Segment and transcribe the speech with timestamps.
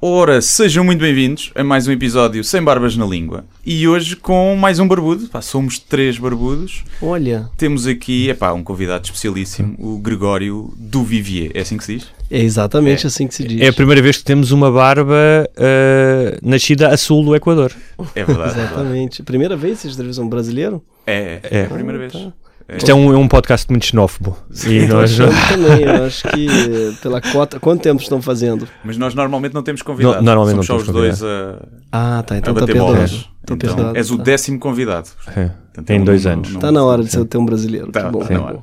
[0.00, 3.44] Ora, sejam muito bem-vindos a mais um episódio Sem Barbas na Língua.
[3.66, 5.26] E hoje com mais um barbudo.
[5.26, 6.84] Pá, somos três barbudos.
[7.02, 11.50] Olha, Temos aqui epá, um convidado especialíssimo, o Gregório do Vivier.
[11.52, 12.06] É assim que se diz?
[12.30, 13.60] é exatamente assim que se diz.
[13.60, 15.16] É a primeira vez que temos uma barba
[15.56, 17.72] ah, nascida a sul do Equador.
[17.98, 18.20] É verdade.
[18.20, 18.60] é verdade.
[18.60, 19.22] Exatamente.
[19.24, 20.80] Primeira vez vocês entrevistam um brasileiro?
[21.04, 21.64] É, é, É.
[21.64, 22.12] a primeira vez.
[22.12, 22.32] tá.
[22.76, 24.36] Isto é um, é um podcast muito xenófobo.
[24.66, 26.46] E nós, Eu também, eu acho que
[27.02, 27.58] pela cota.
[27.58, 28.68] Quanto tempo estão fazendo?
[28.84, 30.16] Mas nós normalmente não temos convidado.
[30.16, 31.58] No- normalmente Somos não só os temos dois a,
[31.90, 32.34] Ah, tá.
[32.34, 32.94] a Então tá bater perdoado.
[32.96, 33.28] bolas.
[33.48, 34.22] Tô Então, és o tá.
[34.24, 35.08] décimo convidado.
[35.28, 36.52] É, Portanto, tem não- dois não- anos.
[36.52, 37.90] não- Tá na hora de você ter um brasileiro.
[37.92, 38.20] Tá, bom.
[38.20, 38.46] tá que na bom.
[38.46, 38.58] hora.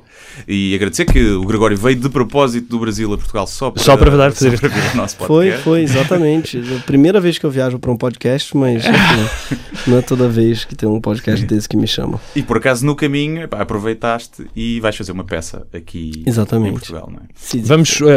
[0.46, 3.96] E agradecer que o Gregório veio de propósito do Brasil a Portugal só para, Só
[3.96, 5.62] para dar- fazer só para vir ao nosso Foi, podcast.
[5.64, 6.58] foi, exatamente.
[6.76, 9.58] A primeira vez que eu viajo para um podcast, mas enfim,
[9.88, 12.20] não é toda vez que tem um podcast desse que me chama.
[12.34, 16.68] E por acaso no caminho epá, aproveitaste e vais fazer uma peça aqui Exatamente.
[16.68, 17.26] em Portugal, não é?
[17.34, 18.08] Sim, Vamos, uh, uh,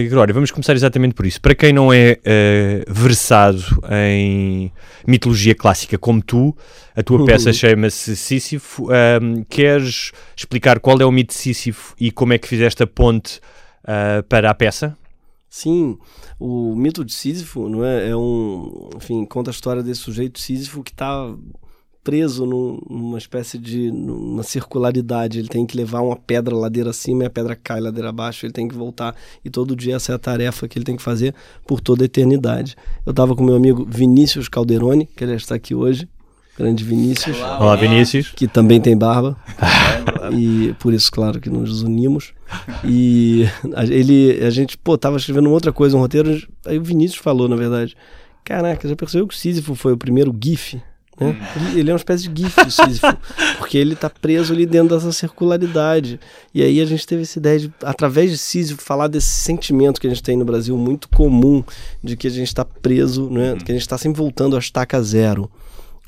[0.00, 1.40] Gregório, vamos começar exatamente por isso.
[1.40, 4.72] Para quem não é uh, versado em
[5.06, 6.56] mitologia clássica como tu,
[6.94, 8.88] a tua peça chama-se Sísifo.
[8.90, 12.86] Um, queres explicar qual é o mito de Sísifo e como é que fizeste a
[12.86, 13.40] ponte
[13.84, 14.96] uh, para a peça?
[15.50, 15.98] Sim,
[16.38, 18.10] o mito de Sísifo, não é?
[18.10, 21.34] É um, enfim, conta a história desse sujeito Sísifo que está
[22.08, 25.38] preso num- numa espécie de numa circularidade.
[25.38, 28.46] Ele tem que levar uma pedra ladeira acima e a pedra cai ladeira abaixo.
[28.46, 29.14] Ele tem que voltar
[29.44, 31.34] e todo dia essa é a tarefa que ele tem que fazer
[31.66, 32.74] por toda a eternidade.
[33.04, 36.08] Eu estava com meu amigo Vinícius Calderoni, que ele está aqui hoje,
[36.56, 38.30] grande Vinícius, Olá, Vinícius.
[38.34, 39.36] que também tem barba
[40.32, 42.32] e por isso, claro, que nos unimos.
[42.84, 43.44] E
[43.76, 47.48] a, ele, a gente, pô, tava escrevendo outra coisa, um roteiro, aí o Vinícius falou,
[47.48, 47.94] na verdade,
[48.44, 50.80] caraca, já percebeu que o Sísifo foi o primeiro GIF?
[51.20, 51.36] Né?
[51.56, 53.06] Ele, ele é uma espécie de GIF, Sísifo,
[53.58, 56.20] porque ele tá preso ali dentro dessa circularidade.
[56.54, 60.06] E aí a gente teve essa ideia de, através de Sísifo, falar desse sentimento que
[60.06, 61.62] a gente tem no Brasil, muito comum,
[62.02, 63.56] de que a gente está preso, né?
[63.56, 65.50] que a gente está sempre voltando à estaca zero.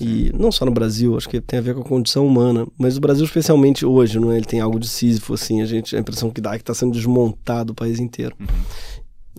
[0.00, 2.96] E não só no Brasil, acho que tem a ver com a condição humana, mas
[2.96, 4.38] o Brasil especialmente hoje, não é?
[4.38, 6.72] Ele tem algo de Sísifo, assim, a gente, a impressão que dá é que está
[6.72, 8.34] sendo desmontado o país inteiro.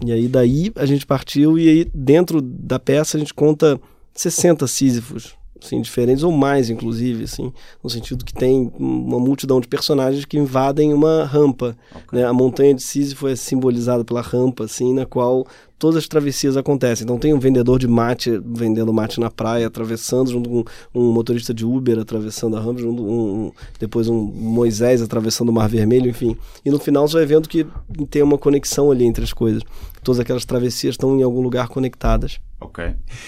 [0.06, 3.80] E aí daí a gente partiu e aí dentro da peça a gente conta
[4.14, 7.52] 60 Sísifos, assim, diferentes ou mais inclusive, assim,
[7.84, 11.76] no sentido que tem uma multidão de personagens que invadem uma rampa,
[12.12, 12.26] né?
[12.26, 15.46] A montanha de Sísifo é simbolizada pela rampa, assim, na qual
[15.78, 17.04] todas as travessias acontecem.
[17.04, 20.64] Então tem um vendedor de mate vendendo mate na praia, atravessando, junto com
[20.94, 25.54] um motorista de Uber atravessando a rampa, junto um, um- depois um Moisés atravessando o
[25.54, 26.38] Mar Vermelho, enfim.
[26.64, 27.66] E no final você vai vendo que
[28.12, 29.64] tem uma conexão ali entre as coisas.
[30.04, 32.40] Todas aquelas travessias estão em algum lugar conectadas.
[32.60, 32.84] Ok.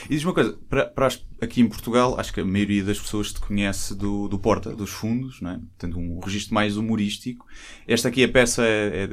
[0.10, 3.00] E diz uma coisa, para, para as- aqui em Portugal, acho que a maioria das
[3.00, 5.60] pessoas te conhece do, do Porta, dos fundos, não é?
[5.78, 7.46] Tendo um registro mais humorístico.
[7.88, 9.08] Esta aqui, a peça é,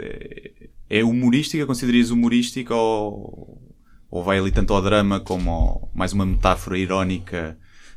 [0.88, 3.60] é, é humorística, consideras humorística ou,
[4.10, 7.56] ou vai ali tanto ao drama como ao- mais uma metáfora irónica,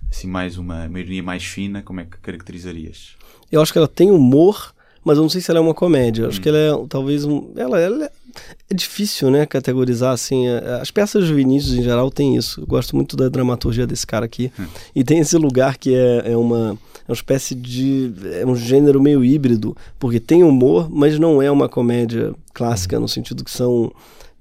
[0.09, 3.15] assim mais uma, uma ironia mais fina, como é que caracterizarias?
[3.51, 6.23] Eu acho que ela tem humor, mas eu não sei se ela é uma comédia.
[6.23, 7.51] Eu acho que ela é talvez um.
[7.55, 10.47] Ela, ela é, é difícil, né, categorizar assim.
[10.47, 12.61] é- As peças do Vinícius em geral tem isso.
[12.61, 14.51] Eu gosto muito da dramaturgia desse cara aqui.
[14.95, 16.77] E tem esse lugar que é, é uma.
[17.07, 18.13] É uma espécie de.
[18.39, 23.07] É um gênero meio híbrido, porque tem humor, mas não é uma comédia clássica, no
[23.07, 23.91] sentido que são.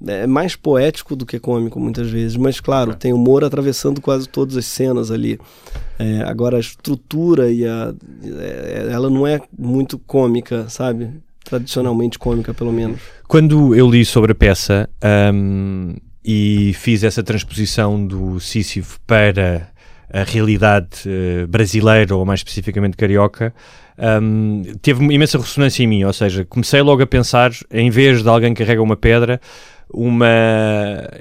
[0.05, 2.37] É mais poético do que cômico, muitas vezes.
[2.37, 5.39] Mas, claro, tem humor atravessando quase todas as cenas ali.
[5.99, 7.95] É, agora, a estrutura e a.
[8.25, 11.11] é, ela não é muito cômica, sabe?
[11.45, 13.01] Tradicionalmente cômica, pelo menos.
[13.27, 15.95] Quando eu li sobre a peça ahm,
[16.25, 19.72] e fiz essa transposição do Sísifo para
[20.13, 23.55] a realidade eh, brasileira, ou mais especificamente carioca,
[23.99, 26.05] ahm, teve imensa ressonância em mim.
[26.05, 29.41] Ou seja, comecei logo a pensar, em vez de alguém que carrega uma pedra,
[29.93, 30.27] uma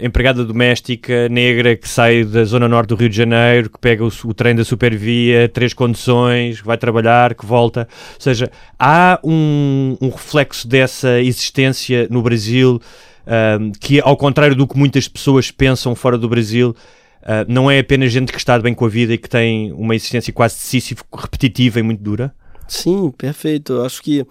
[0.01, 4.09] empregada doméstica negra que sai da zona norte do Rio de Janeiro, que pega o,
[4.25, 7.87] o trem da supervia, três conduções, que vai trabalhar, que volta.
[8.15, 12.81] Ou seja, há um, um reflexo dessa existência no Brasil
[13.25, 16.75] ahm, que, ao contrário do que muitas pessoas pensam fora do Brasil,
[17.23, 19.95] ah, não é apenas gente que está bem com a vida e que tem uma
[19.95, 22.33] existência quase Sísifo, repetitiva e muito dura.
[22.67, 23.73] Sim, perfeito.
[23.73, 24.25] Eu acho que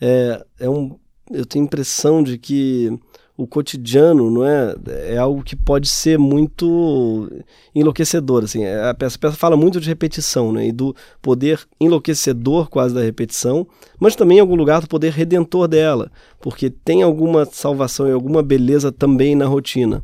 [0.00, 0.98] é, é um.
[1.30, 2.92] Eu tenho a impressão de que
[3.36, 4.74] o cotidiano, não é?
[5.08, 7.28] É algo que pode ser muito
[7.74, 8.64] enlouquecedor, assim.
[8.64, 10.68] A peça, a peça fala muito de repetição, né?
[10.68, 13.66] E do poder enlouquecedor quase da repetição,
[13.98, 16.10] mas também em algum lugar do poder redentor dela,
[16.40, 20.02] porque tem alguma salvação e alguma beleza também na rotina.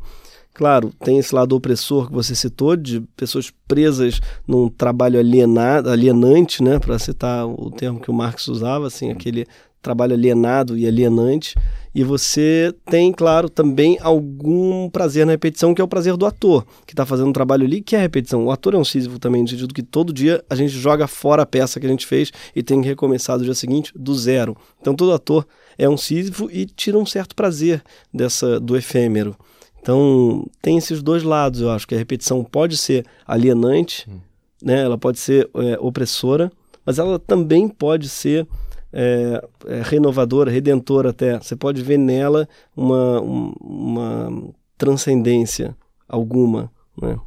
[0.54, 6.62] Claro, tem esse lado opressor que você citou, de pessoas presas num trabalho alienado, alienante,
[6.62, 9.46] né, para citar o termo que o Marx usava, assim, aquele
[9.80, 11.56] trabalho alienado e alienante.
[11.94, 16.64] E você tem, claro, também algum prazer na repetição, que é o prazer do ator,
[16.86, 18.46] que está fazendo um trabalho ali, que é a repetição.
[18.46, 21.42] O ator é um sísifo também, no sentido que todo dia a gente joga fora
[21.42, 24.56] a peça que a gente fez e tem que recomeçar do dia seguinte do zero.
[24.80, 25.46] Então todo ator
[25.76, 27.82] é um sísifo e tira um certo prazer
[28.12, 29.36] dessa do efêmero.
[29.82, 34.20] Então tem esses dois lados, eu acho que a repetição pode ser alienante, hum.
[34.62, 34.80] né?
[34.82, 36.50] ela pode ser é, opressora,
[36.86, 38.46] mas ela também pode ser
[38.92, 41.38] é, é, renovadora, redentora até.
[41.38, 45.76] Você pode ver nela uma, uma transcendência
[46.08, 46.70] alguma.
[47.00, 47.18] Né?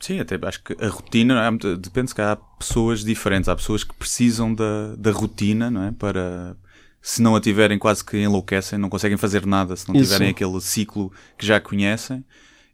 [0.00, 3.94] Sim, até acho que a rotina é, depende se há pessoas diferentes, há pessoas que
[3.94, 5.92] precisam da, da rotina não é?
[5.92, 6.54] para
[7.00, 10.04] se não a tiverem quase que enlouquecem, não conseguem fazer nada se não Isso.
[10.04, 12.24] tiverem aquele ciclo que já conhecem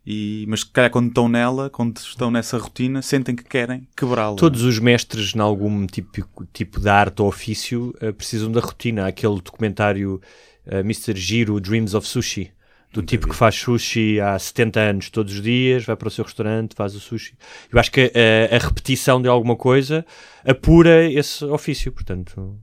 [0.06, 4.36] e, mas calhar quando estão nela, quando estão nessa rotina, sentem que querem quebrá-la.
[4.36, 9.06] Todos os mestres, em algum tipo, tipo de arte ou ofício, uh, precisam da rotina.
[9.06, 10.20] aquele documentário
[10.66, 11.16] uh, Mr.
[11.16, 12.52] Giro, Dreams of Sushi,
[12.92, 16.22] do tipo que faz sushi há 70 anos, todos os dias, vai para o seu
[16.22, 17.34] restaurante, faz o sushi.
[17.72, 20.06] Eu acho que a, eh, a repetição de alguma coisa
[20.46, 22.56] apura esse ofício, portanto.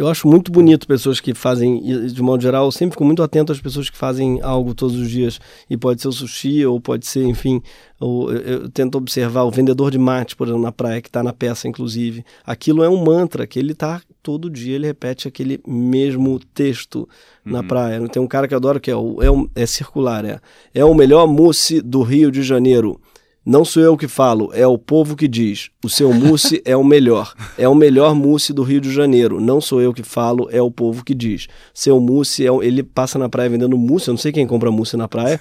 [0.00, 3.52] Eu acho muito bonito pessoas que fazem, de modo geral, eu sempre fico muito atento
[3.52, 5.38] às pessoas que fazem algo todos os dias.
[5.68, 7.60] E pode ser o sushi, ou pode ser, enfim,
[8.00, 11.34] eu, eu tento observar o vendedor de mate, por exemplo, na praia, que está na
[11.34, 12.24] peça, inclusive.
[12.46, 17.00] Aquilo é um mantra que ele está todo dia, ele repete aquele mesmo texto
[17.44, 17.52] uhum.
[17.52, 18.08] na praia.
[18.08, 19.18] Tem um cara que eu adoro que é, o,
[19.54, 20.40] é, é circular, é,
[20.72, 22.98] é o melhor mousse do Rio de Janeiro.
[23.44, 25.70] Não sou eu que falo, é o povo que diz.
[25.82, 27.32] O seu mousse é o melhor.
[27.56, 29.40] É o melhor mousse do Rio de Janeiro.
[29.40, 31.48] Não sou eu que falo, é o povo que diz.
[31.72, 34.08] Seu mousse, é, ele passa na praia vendendo mousse.
[34.08, 35.40] Eu não sei quem compra mousse na praia.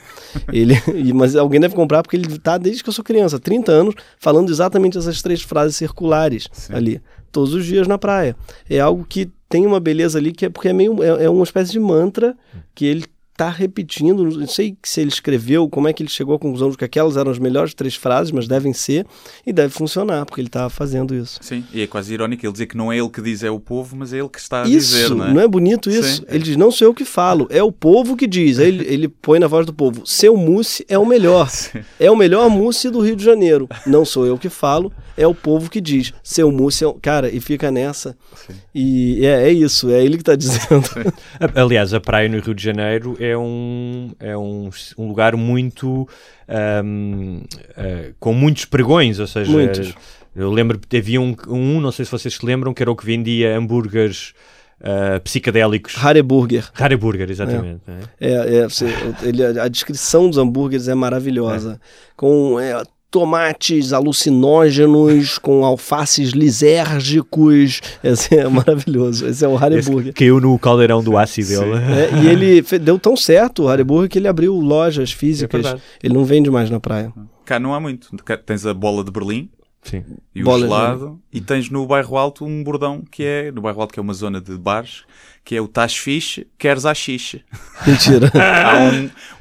[0.51, 0.75] Ele,
[1.13, 4.49] mas alguém deve comprar porque ele está desde que eu sou criança, 30 anos, falando
[4.49, 6.73] exatamente essas três frases circulares Sim.
[6.73, 7.01] ali,
[7.33, 8.33] todos os dias na praia.
[8.69, 11.43] É algo que tem uma beleza ali que é porque é meio é, é uma
[11.43, 12.37] espécie de mantra
[12.73, 13.05] que ele
[13.39, 16.77] está repetindo, não sei se ele escreveu, como é que ele chegou à conclusão de
[16.77, 19.06] que aquelas eram as melhores três frases, mas devem ser
[19.47, 21.39] e deve funcionar, porque ele está fazendo isso.
[21.41, 23.59] Sim, e é quase irónico ele dizer que não é ele que diz, é o
[23.59, 25.33] povo, mas é ele que está a isso, dizer, não é?
[25.33, 26.18] Não é bonito isso?
[26.18, 28.59] Sim, ele diz, não sou eu que falo, é o povo que diz.
[28.59, 31.47] Aí ele, ele põe na voz do povo, seu mousse é o melhor.
[31.50, 31.80] Sim.
[31.97, 33.69] É o melhor mousse do Rio de Janeiro.
[33.88, 36.13] Não sou eu que falo, é o povo que diz.
[36.21, 36.94] Seu mousse é o...
[36.94, 38.18] Cara, e fica nessa.
[38.35, 38.53] Sim.
[38.75, 40.89] E é, é isso, é ele que está dizendo.
[41.56, 46.07] Aliás, a praia no Rio de Janeiro é um é um, um lugar muito
[46.83, 47.47] um, uh,
[47.77, 49.93] eh, com muitos pregões, ou seja, muitos.
[50.35, 52.95] eu lembro que havia um, um, não sei se vocês se lembram, que era o
[52.95, 54.33] que vendia hambúrgueres
[54.81, 55.93] Uh, psicadélicos.
[55.97, 56.69] Hareburger.
[56.73, 57.81] Hareburger, exatamente.
[58.17, 58.85] É, é, é você,
[59.23, 61.73] ele, a descrição dos hambúrgueres é maravilhosa.
[61.73, 62.11] É.
[62.15, 67.81] Com é, tomates alucinógenos com alfaces lisérgicos.
[68.03, 69.27] Esse é maravilhoso.
[69.27, 70.13] Esse é o Hariburger.
[70.13, 71.71] Caiu no caldeirão do ácido dele.
[71.75, 75.65] É, e ele deu tão certo o Hariburger que ele abriu lojas físicas.
[75.65, 77.11] É ele não vende mais na praia.
[77.45, 78.09] Cá não há muito.
[78.45, 79.50] Tens a bola de Berlim.
[79.81, 80.03] Sim.
[80.35, 81.19] E o gelado.
[81.31, 84.13] E tens no bairro Alto um bordão que é, no bairro Alto que é uma
[84.13, 85.03] zona de bares,
[85.43, 87.41] que é o Tás Fixe, queres a xixe.
[87.87, 88.31] Mentira.
[88.35, 88.77] Há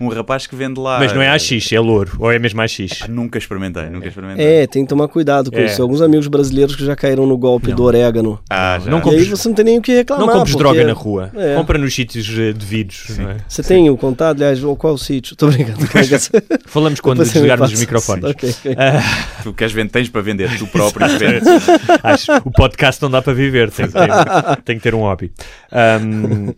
[0.00, 0.98] um, um rapaz que vende lá.
[0.98, 3.10] Mas não é a xixe, é louro, ou é mesmo a xixe?
[3.10, 4.62] nunca experimentei, nunca experimentei.
[4.62, 5.66] É, tem que tomar cuidado com é.
[5.66, 5.82] isso.
[5.82, 7.76] Alguns amigos brasileiros que já caíram no golpe não.
[7.76, 8.40] do orégano.
[8.48, 8.90] Ah, já.
[8.90, 10.26] Não compres, e aí você não tem nem o que reclamar.
[10.26, 10.64] Não compres porque...
[10.64, 11.30] droga na rua.
[11.34, 11.54] É.
[11.56, 13.10] Compra nos sítios eh, devidos.
[13.18, 13.36] É?
[13.46, 13.68] Você Sim.
[13.68, 15.34] tem o contato, aliás, qual o sítio?
[15.34, 15.78] Estou brincando.
[16.66, 18.24] Falamos quando desligarmos os microfones.
[18.24, 18.72] Okay, okay.
[18.72, 19.42] Uh...
[19.42, 21.48] Tu queres vender, tens para vender, tu próprio vendes.
[22.02, 25.32] Acho, o podcast não dá para viver, tem que ter, tem que ter um hobby.
[25.72, 26.54] Um,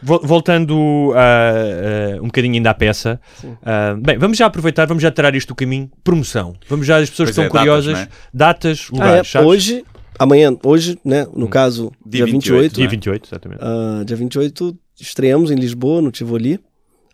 [0.00, 5.10] Voltando uh, uh, um bocadinho ainda à peça, uh, bem, vamos já aproveitar, vamos já
[5.10, 5.90] tirar isto do caminho.
[6.04, 6.54] Promoção.
[6.68, 8.18] Vamos já, as pessoas pois estão é, curiosas, datas, é?
[8.32, 9.34] datas lugares.
[9.34, 9.84] Ah, é, hoje,
[10.16, 11.50] amanhã, hoje, né, no hum.
[11.50, 12.62] caso, dia, dia 28.
[12.62, 14.06] 28 dia 28, exatamente.
[14.06, 16.60] dia 28, estreamos em Lisboa, no Tivoli.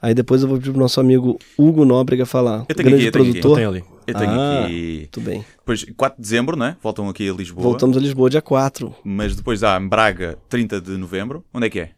[0.04, 2.66] Aí depois eu vou pedir pro nosso amigo Hugo Nóbrega falar.
[2.68, 3.56] Eu tenho grande aqui, eu produtor.
[3.56, 3.84] Tenho ali.
[4.06, 5.08] Eu tenho ah, aqui.
[5.10, 5.42] Tudo bem.
[5.56, 6.76] Depois, 4 de dezembro, né?
[6.82, 7.62] Voltam aqui a Lisboa.
[7.62, 8.94] Voltamos a Lisboa dia 4.
[9.02, 11.42] Mas depois há em Braga, 30 de novembro.
[11.54, 11.90] Onde é que é?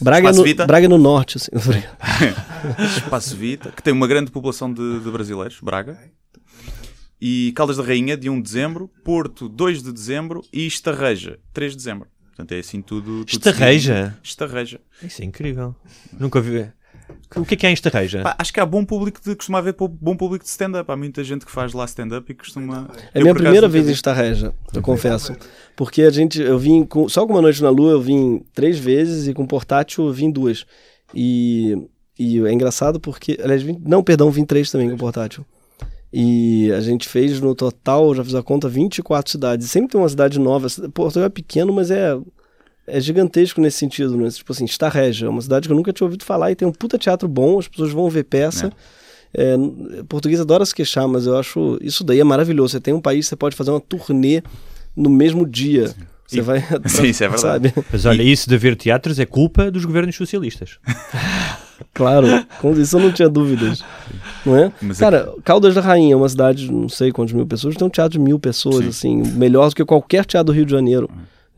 [0.00, 0.66] Braga, no, Vita.
[0.66, 1.52] Braga no norte, assim.
[2.96, 5.96] Espaço Vita, que tem uma grande população de, de brasileiros, Braga.
[7.20, 11.70] E Caldas da Rainha, de 1 de dezembro, Porto, 2 de dezembro e Estarreja, 3
[11.70, 12.08] de dezembro.
[12.26, 13.24] Portanto, é assim tudo.
[13.24, 14.18] tudo Estarreja?
[14.20, 14.80] Estarreja.
[15.00, 15.76] Isso é incrível.
[16.18, 16.72] Nunca vi.
[17.36, 18.22] O que é que é esta reja?
[18.38, 20.90] acho que há bom público de costuma haver bom público de stand-up.
[20.90, 22.88] Há muita gente que faz lá stand-up e costuma.
[23.14, 25.36] É a minha primeira vez em esta reja, eu confesso.
[25.76, 28.78] Porque a gente, eu vim com, só com uma noite na lua, eu vim três
[28.78, 30.66] vezes e com portátil eu vim duas.
[31.14, 31.88] E,
[32.18, 35.44] e é engraçado porque, aliás, vim, não, perdão, vim três também com portátil.
[36.12, 39.70] E a gente fez no total, já fiz a conta, 24 cidades.
[39.70, 40.66] Sempre tem uma cidade nova.
[40.94, 42.18] Portugal é pequeno, mas é
[42.88, 44.28] é gigantesco nesse sentido, né?
[44.30, 46.72] Tipo assim, Regia é uma cidade que eu nunca tinha ouvido falar e tem um
[46.72, 48.66] puta teatro bom, as pessoas vão ver peça.
[48.66, 48.98] É.
[49.34, 49.56] É,
[50.08, 52.72] português adora se queixar, mas eu acho isso daí é maravilhoso.
[52.72, 54.42] Você tem um país, você pode fazer uma turnê
[54.96, 55.88] no mesmo dia.
[55.88, 55.94] Sim.
[56.26, 56.60] Você e, vai.
[56.86, 57.68] Sim, isso é verdade.
[57.68, 57.86] Sabe?
[57.90, 60.78] Mas olha, isso de haver teatros é culpa dos governos socialistas.
[61.94, 62.26] claro,
[62.60, 63.82] com isso eu não tinha dúvidas.
[64.44, 64.72] Não é?
[64.80, 65.40] Mas Cara, é...
[65.42, 68.18] Caldas da Rainha é uma cidade, não sei quantas mil pessoas, tem um teatro de
[68.18, 68.88] mil pessoas, Sim.
[69.20, 71.08] assim, melhor do que qualquer teatro do Rio de Janeiro.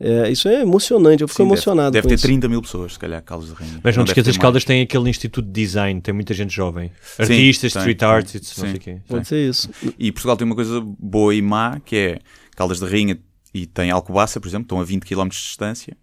[0.03, 1.91] É, isso é emocionante, eu fico Sim, emocionado.
[1.91, 2.27] Deve, deve ter isso.
[2.27, 3.79] 30 mil pessoas, se calhar, Caldas da Rainha.
[3.83, 6.91] Mas não, não te esqueças, Caldas tem aquele instituto de design, tem muita gente jovem.
[7.19, 8.97] Artistas, tem, street arts, não sei o quê.
[9.07, 9.69] Pode ser isso.
[9.99, 12.19] E Portugal tem uma coisa boa e má, que é
[12.55, 13.19] Caldas da Rainha
[13.53, 15.95] e tem Alcobaça, por exemplo, estão a 20 km de distância.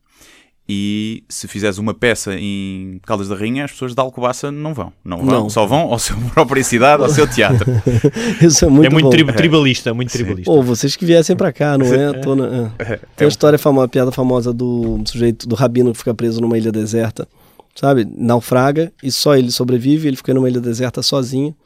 [0.70, 4.92] E se fizeres uma peça em Caldas da Rainha, as pessoas de Alcobaça não vão.
[5.02, 5.50] Não vão, não.
[5.50, 7.66] só vão ao seu própria cidade, ao seu teatro.
[8.42, 9.08] Isso é muito É muito.
[9.08, 10.18] Tri tribalista, muito Sim.
[10.18, 10.50] tribalista.
[10.50, 12.12] Ou vocês que viessem para cá, não é?
[12.36, 12.72] Na...
[12.78, 13.00] É.
[13.16, 16.58] Tem uma história famosa, uma piada famosa do sujeito, do rabino que fica preso numa
[16.58, 17.26] ilha deserta,
[17.74, 18.06] sabe?
[18.14, 21.56] Naufraga e só ele sobrevive, ele fica numa ilha deserta sozinho.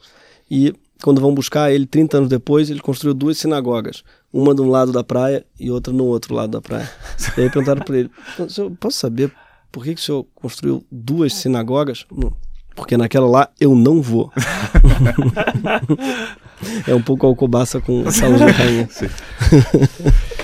[0.49, 4.01] E quando vão buscar ele, 30 anos depois, ele construiu duas sinagogas.
[4.33, 6.89] Uma de um lado da praia e outra no outro lado da praia.
[7.37, 8.11] E aí perguntaram para ele,
[8.79, 9.31] posso saber
[9.71, 12.05] por que, que o senhor construiu duas sinagogas?
[12.75, 14.31] Porque naquela lá eu não vou.
[16.87, 18.87] é um pouco alcobaça com saúde de rainha.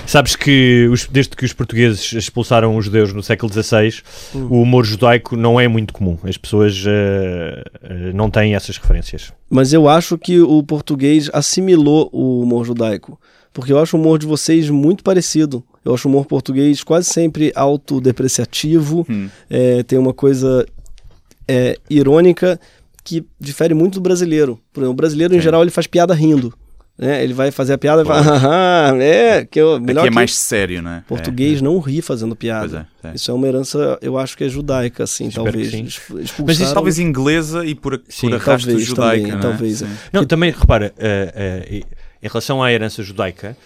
[0.06, 4.02] Sabes que os, desde que os portugueses expulsaram os judeus no século XVI,
[4.34, 4.48] hum.
[4.50, 6.18] o humor judaico não é muito comum.
[6.24, 9.32] As pessoas uh, uh, não têm essas referências.
[9.48, 13.20] Mas eu acho que o português assimilou o humor judaico.
[13.52, 15.64] Porque eu acho o humor de vocês muito parecido.
[15.84, 19.06] Eu acho o humor português quase sempre autodepreciativo.
[19.08, 19.28] Hum.
[19.48, 20.66] É, tem uma coisa
[21.48, 22.60] é, irônica
[23.02, 24.60] que difere muito do brasileiro.
[24.72, 26.54] Por exemplo, o brasileiro, em geral, ele faz piada rindo.
[27.00, 27.24] Né?
[27.24, 30.36] Ele vai fazer a piada e vai, ah, é, que eu, melhor Aqui é mais
[30.36, 31.02] sério, né?
[31.08, 32.86] Português é, não ri fazendo piada.
[33.02, 33.14] É, é.
[33.14, 35.98] Isso é uma herança, eu acho que é judaica, assim, Espero talvez.
[36.46, 39.40] Mas isso talvez inglesa e por, sim, por arrasto talvez, judaica, também, né?
[39.40, 39.84] Talvez.
[40.12, 41.86] Não, também, repara, uh, uh,
[42.22, 43.56] em relação à herança judaica,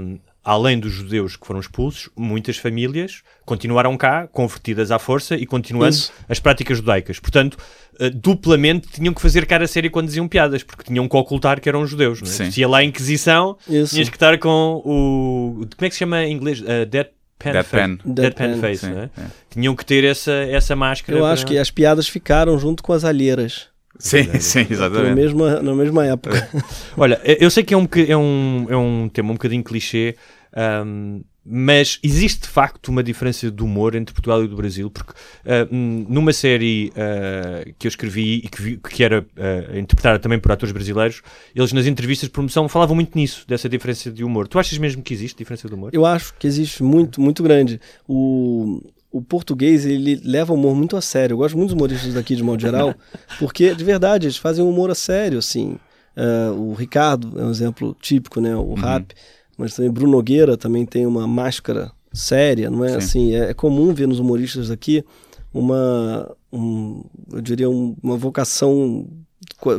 [0.00, 5.44] um, além dos judeus que foram expulsos, muitas famílias continuaram cá, convertidas à força e
[5.44, 6.12] continuando Isso.
[6.28, 7.18] as práticas judaicas.
[7.18, 7.58] Portanto,
[8.00, 11.68] uh, duplamente tinham que fazer cara séria quando diziam piadas, porque tinham que ocultar que
[11.68, 12.22] eram judeus.
[12.22, 12.50] Não é?
[12.50, 13.94] Se ia lá a Inquisição, Isso.
[13.94, 15.66] tinhas que estar com o.
[15.76, 16.60] Como é que se chama em inglês?
[16.60, 17.98] Uh, dead Pen Dead Pen.
[18.04, 19.10] Dead, Pen, pen Face, sim, né?
[19.16, 19.22] é.
[19.50, 21.18] Tinham que ter essa, essa máscara.
[21.18, 21.32] Eu para...
[21.32, 23.68] acho que as piadas ficaram junto com as alheiras.
[23.98, 25.10] Sim, sim, exatamente.
[25.10, 26.48] Na mesma, na mesma época.
[26.96, 30.16] Olha, eu sei que é um, é, um, é um tema um bocadinho clichê,
[30.86, 35.12] um, mas existe de facto uma diferença de humor entre Portugal e do Brasil, porque
[35.12, 40.38] uh, numa série uh, que eu escrevi e que, vi, que era uh, interpretada também
[40.38, 41.22] por atores brasileiros,
[41.56, 44.46] eles nas entrevistas de promoção falavam muito nisso, dessa diferença de humor.
[44.46, 45.90] Tu achas mesmo que existe diferença de humor?
[45.94, 47.80] Eu acho que existe muito, muito grande.
[48.06, 51.34] O, o português ele leva o humor muito a sério.
[51.34, 52.94] Eu gosto muito dos humoristas daqui de modo geral,
[53.38, 55.78] porque de verdade eles fazem um humor a sério, assim.
[56.56, 58.54] o Ricardo é um exemplo típico, né?
[58.54, 58.74] O uhum.
[58.74, 59.14] rap
[59.58, 62.96] mas também Bruno Nogueira também tem uma máscara séria, não é Sim.
[62.96, 63.34] assim?
[63.34, 65.04] É, é, comum ver nos humoristas aqui
[65.52, 69.08] uma, um, eu diria, um, uma vocação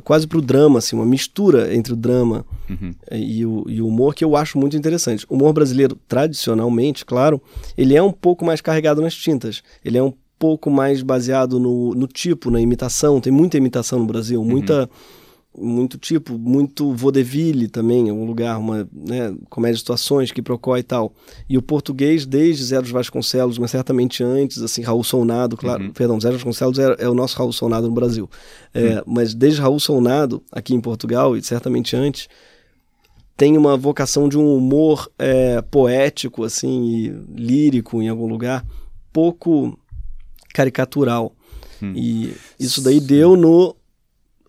[0.04, 2.94] quase para o drama, assim, uma mistura entre o drama uhum.
[3.12, 5.26] e, o, e o humor que eu acho muito interessante.
[5.30, 7.42] O humor brasileiro, tradicionalmente, claro,
[7.78, 9.64] ele é um pouco mais carregado nas tintas.
[9.84, 13.22] Ele é um pouco mais baseado no, no tipo, na imitação.
[13.22, 15.19] Tem muita imitação no Brasil, muita uhum
[15.58, 20.78] muito tipo, muito vaudeville também, é um lugar, uma né, comédia de situações, que procó
[20.78, 21.14] e tal.
[21.50, 25.92] E o português, desde Zé dos Vasconcelos, mas certamente antes, assim, Raul Solnado, claro, uhum.
[25.92, 28.30] perdão, Zé dos Vasconcelos é, é, o nosso Raul Solnado no Brasil.
[28.74, 29.04] É, uhum.
[29.08, 32.30] Mas desde Raul Solnado, aqui em Portugal, e certamente antes,
[33.36, 38.66] tem uma vocação de um humor é, poético, assim, lírico em algum lugar,
[39.12, 39.80] pouco
[40.54, 41.34] caricatural.
[41.82, 41.94] Hum.
[41.96, 43.76] E isso daí deu no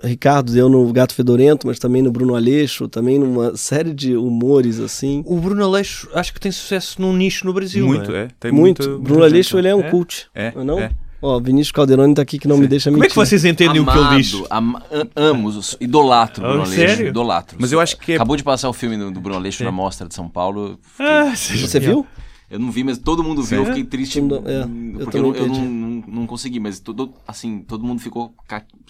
[0.02, 4.80] Ricardo deu no Gato Fedorento, mas também no Bruno Aleixo, também numa série de humores
[4.80, 5.22] assim.
[5.26, 7.86] O Bruno Aleixo acho que tem sucesso num nicho no Brasil.
[7.86, 8.24] Muito, é?
[8.24, 8.88] é tem muito.
[8.88, 9.90] muito Bruno Aleixo ele é um é?
[9.90, 10.28] cult.
[10.34, 10.78] É, não?
[10.78, 10.90] É.
[11.22, 12.62] Ó, Vinícius Calderoni tá aqui que não Sim.
[12.62, 13.00] me deixa mentir.
[13.00, 14.44] Como é que vocês entendem Amado, o que eu disse?
[14.48, 14.80] Am
[15.14, 16.80] amo, idolatro Bruno oh, Aleixo.
[16.80, 17.08] Sério?
[17.08, 17.58] Idolatro.
[17.60, 18.12] Mas eu acho que...
[18.12, 18.14] É...
[18.14, 20.78] Acabou de passar o filme do, do Bruno Aleixo na Mostra de São Paulo.
[20.80, 21.06] Fiquei...
[21.06, 22.06] Ah, você viu?
[22.50, 23.60] Eu não vi, mas todo mundo viu.
[23.60, 24.18] Eu fiquei triste.
[24.18, 25.64] É, porque eu, eu, não,
[26.10, 28.34] não, consegui, mas todo, assim, todo mundo ficou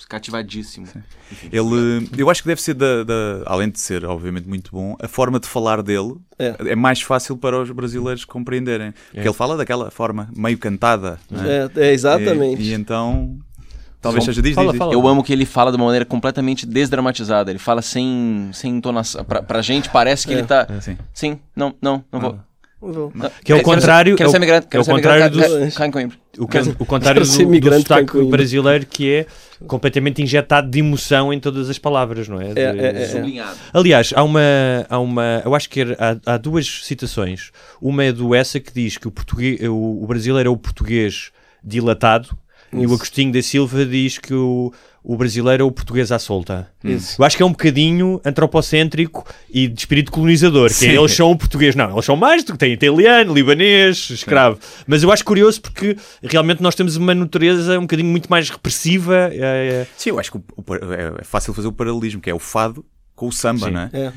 [0.09, 0.87] cativadíssimo.
[1.53, 5.09] Ele, eu acho que deve ser, da, da, além de ser, obviamente, muito bom, a
[5.09, 8.93] forma de falar dele é, é mais fácil para os brasileiros compreenderem.
[8.93, 9.23] Porque é.
[9.23, 11.19] ele fala daquela forma meio cantada.
[11.31, 11.89] É?
[11.89, 11.93] é?
[11.93, 12.62] exatamente.
[12.62, 13.39] E, e então.
[14.00, 14.95] Talvez seja diz, fala, diz, fala.
[14.95, 17.50] Eu amo que ele fala de uma maneira completamente desdramatizada.
[17.50, 19.23] Ele fala sem, sem entonação.
[19.23, 20.39] Pra, pra gente parece que é.
[20.39, 20.67] ele tá.
[20.71, 20.99] É, sim.
[21.12, 22.50] sim, não, não, não ah.
[22.81, 23.13] Vou.
[23.45, 24.17] Que é o contrário.
[24.17, 24.69] Quero é ser imigrante.
[24.71, 26.17] é o contrário do, Cá em Coimbra.
[26.39, 29.27] o, o contrário Quero ser do, do sotaque brasileiro que é
[29.67, 32.55] completamente injetado de emoção em todas as palavras, não é?
[32.55, 33.09] De- É, é, é.
[33.09, 33.57] Sublinhado.
[33.73, 34.41] Aliás, há uma,
[34.89, 35.43] há uma.
[35.45, 37.51] Eu acho que há, há duas citações.
[37.81, 41.31] Uma é do Essa que diz que o, português, o, o brasileiro é o português
[41.63, 42.29] dilatado
[42.73, 42.95] e o Isso.
[42.95, 46.69] Agostinho da Silva diz que o, o brasileiro é o português à solta.
[46.85, 47.21] Isso.
[47.21, 50.69] Eu acho que é um bocadinho antropocêntrico e de espírito colonizador.
[50.69, 50.99] Que é, Sim.
[50.99, 51.75] eles são português.
[51.75, 54.59] Não, eles são mais do que tem italiano, libanês, escravo.
[54.87, 59.30] Mas eu acho curioso porque realmente nós temos uma natureza um bocadinho muito mais repressiva.
[59.33, 59.38] é,
[59.83, 62.28] é, Sim, eu acho que o- o par- é é fácil fazer o paralelismo, que
[62.30, 62.85] é o fado
[63.21, 63.73] com o samba, Sim.
[63.73, 63.91] não é?
[63.93, 64.12] É.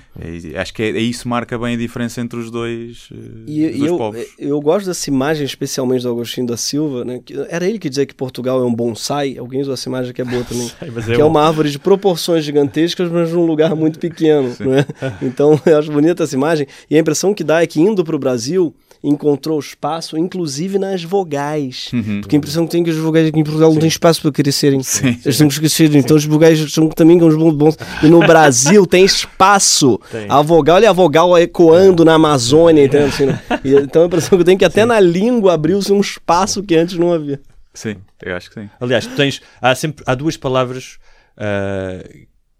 [0.53, 3.65] É, acho que é, é isso marca bem a diferença entre os dois, eh, E,
[3.65, 4.25] os e dois eu, povos.
[4.39, 7.19] eu gosto dessa imagem, especialmente do Agostinho da Silva, né?
[7.24, 9.38] que era ele que dizia que Portugal é um bonsai.
[9.38, 10.72] Alguém usou essa imagem que é boa também.
[10.95, 14.55] mas que é uma árvore de proporções gigantescas, mas num lugar muito pequeno.
[14.57, 14.86] Né?
[15.22, 16.65] Então, eu acho bonita essa imagem.
[16.89, 21.03] E a impressão que dá é que indo para o Brasil, encontrou espaço, inclusive nas
[21.03, 21.89] vogais.
[21.91, 22.22] Uhum.
[22.22, 24.22] Porque a impressão que tem é que os vogais aqui em Portugal não têm espaço
[24.22, 24.81] para crescerem.
[24.81, 25.19] Sim.
[25.24, 25.93] Eles têm que crescer.
[25.95, 27.53] Então, os vogais são também uns bons.
[27.53, 27.77] bons.
[28.01, 30.00] E no Brasil tem espaço.
[30.10, 30.25] Tem.
[30.29, 33.07] A vogal e a vogal ecoando na Amazônia, entendeu?
[33.07, 33.41] Assim, né?
[33.63, 36.63] E, então, a impressão que eu tenho é que até na língua abriu-se um espaço
[36.63, 37.41] que antes não havia.
[37.74, 38.69] Sim, eu acho que sim.
[38.79, 40.98] Aliás, tu tens, há, sempre, há duas palavras
[41.38, 42.03] ah,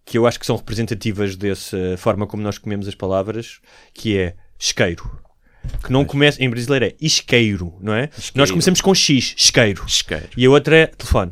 [0.06, 3.60] que eu acho que são representativas dessa forma como nós comemos as palavras,
[3.94, 5.10] que é isqueiro.
[5.84, 8.10] Que não começa, em brasileiro é isqueiro, não é?
[8.36, 9.84] Nós começamos com X, isqueiro.
[9.88, 10.29] Isqueiro.
[10.38, 11.32] E a outra é telefone.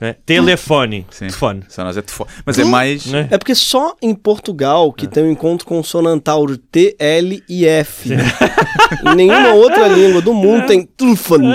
[0.00, 0.16] Não é?
[0.26, 1.06] Telefone.
[1.10, 1.26] Sim.
[1.26, 1.62] Telefone.
[1.68, 3.06] Só nós é tefo- Mas é mais.
[3.06, 3.28] Não é?
[3.30, 8.10] É porque só em Portugal que tem o encontro consonantal de T, L e F.
[8.12, 11.46] em nenhuma outra língua do mundo tem telefone.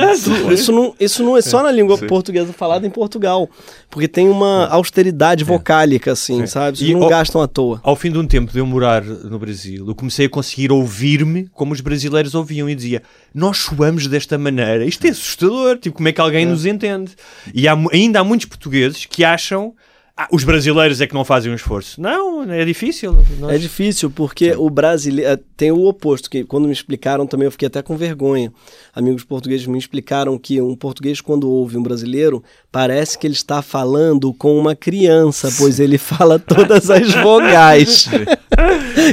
[0.53, 2.08] Isso não, isso não é só na língua Sim.
[2.08, 3.50] portuguesa falada em Portugal.
[3.89, 6.77] Porque tem uma austeridade vocálica, assim, sabe?
[6.77, 7.79] Vocês E não o- gastam à toa.
[7.84, 11.48] Ao fim de um tempo de eu morar no Brasil, eu comecei a conseguir ouvir-me
[11.53, 13.01] como os brasileiros ouviam e dizia:
[13.34, 15.77] Nós soamos desta maneira, isto é assustador.
[15.77, 17.12] Tipo, como é que alguém nos entende?
[17.53, 19.75] E há ainda há muitos portugueses que acham.
[20.21, 21.99] "Ah, os brasileiros é que não fazem um esforço.
[22.01, 23.17] Não, é difícil.
[23.39, 27.46] Nós- É difícil porque o brasileiro eh, tem o oposto, que quando me explicaram também
[27.46, 28.51] eu fiquei até com vergonha.
[28.94, 33.61] Amigos portugueses me explicaram que um português quando ouve um brasileiro, parece que ele está
[33.61, 38.07] falando com uma criança, pois ele fala todas as vogais.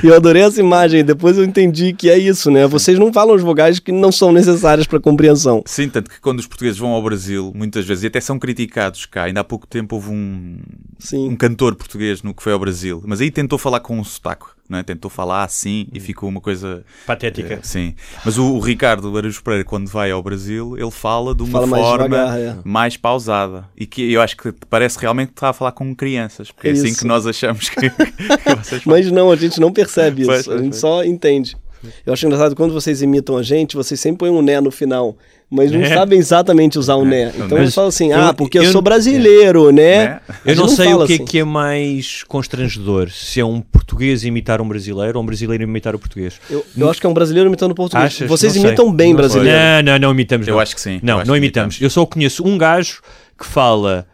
[0.03, 2.67] E eu adorei essa imagem, depois eu entendi que é isso, né?
[2.67, 5.63] Vocês não falam as vogais que não são necessárias para compreensão.
[5.65, 9.07] Sim, tanto que quando os portugueses vão ao Brasil, muitas vezes, e até são criticados
[9.07, 10.59] cá, ainda há pouco tempo houve um,
[10.99, 11.29] Sim.
[11.31, 14.47] um cantor português no que foi ao Brasil, mas aí tentou falar com um sotaque,
[14.69, 14.83] não é?
[14.83, 16.85] tentou falar assim e ficou uma coisa.
[17.07, 17.55] Patética.
[17.55, 17.95] eh, sim.
[18.25, 21.67] Mas o, o Ricardo Araújo Pereira, quando vai ao Brasil, ele fala de uma Fala
[21.67, 22.57] mais forma devagar, é.
[22.65, 26.51] mais pausada e que eu acho que parece realmente que está a falar com crianças,
[26.51, 27.01] porque é, É assim isso.
[27.01, 27.93] que nós achamos que, que.
[28.89, 30.77] Mas não, a gente não percebe isso, Pois, a gente pois.
[30.81, 31.57] só entende.
[32.05, 35.17] Eu acho engraçado quando vocês imitam a gente, vocês sempre põem um né no final,
[35.51, 35.95] mas não É.
[35.95, 37.27] sabem exatamente usar o né.
[37.27, 39.77] não, Então mas eles falam assim, eu- ah, porque eu, eu- sou brasileiro, né?
[40.07, 40.21] Né?
[40.29, 41.25] A Eu gente não sei o que é assim.
[41.25, 45.95] que é mais constrangedor, se é um português imitar um brasileiro ou um brasileiro imitar
[45.95, 46.41] o português.
[46.51, 48.07] Eu, eu acho que é um brasileiro imitando português.
[48.07, 48.29] Achas?
[48.29, 48.69] Vocês Não sei.
[48.71, 49.41] imitam bem Não sei.
[49.41, 49.59] brasileiro.
[49.85, 50.49] Não, não, não imitamos.
[50.49, 50.61] Eu não.
[50.61, 50.95] acho que sim.
[50.95, 51.81] Eu Não, não que imitamos.
[51.81, 53.01] Eu só conheço um gajo
[53.39, 54.07] que fala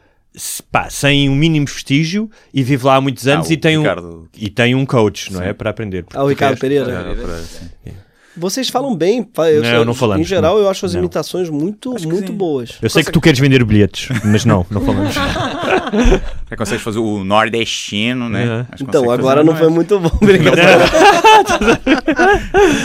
[0.71, 3.83] pá, sem um mínimo vestígio e vive lá há muitos anos Ah, e, tem o
[3.83, 5.47] um, e tem um coach, não Sim.
[5.47, 5.53] é?
[5.53, 6.05] Para aprender.
[6.15, 6.87] Ah, o Ricardo Pereira.
[6.87, 7.93] Ricardo Pereira, sim.
[8.37, 9.29] Vocês falam bem.
[9.53, 10.63] eu- Não, não falamos, Em geral, não.
[10.63, 11.01] eu acho as Não.
[11.01, 12.37] imitações muito, Acho muito sim.
[12.37, 12.71] boas.
[12.81, 15.15] Eu sei que tu queres vender bilhetes, mas não, não falamos.
[15.15, 18.45] Já consegues fazer o nordestino, né?
[18.45, 18.67] Uhum.
[18.81, 19.71] Então, consegue agora não foi é?
[19.71, 20.11] muito bom.
[20.21, 20.57] Obrigado.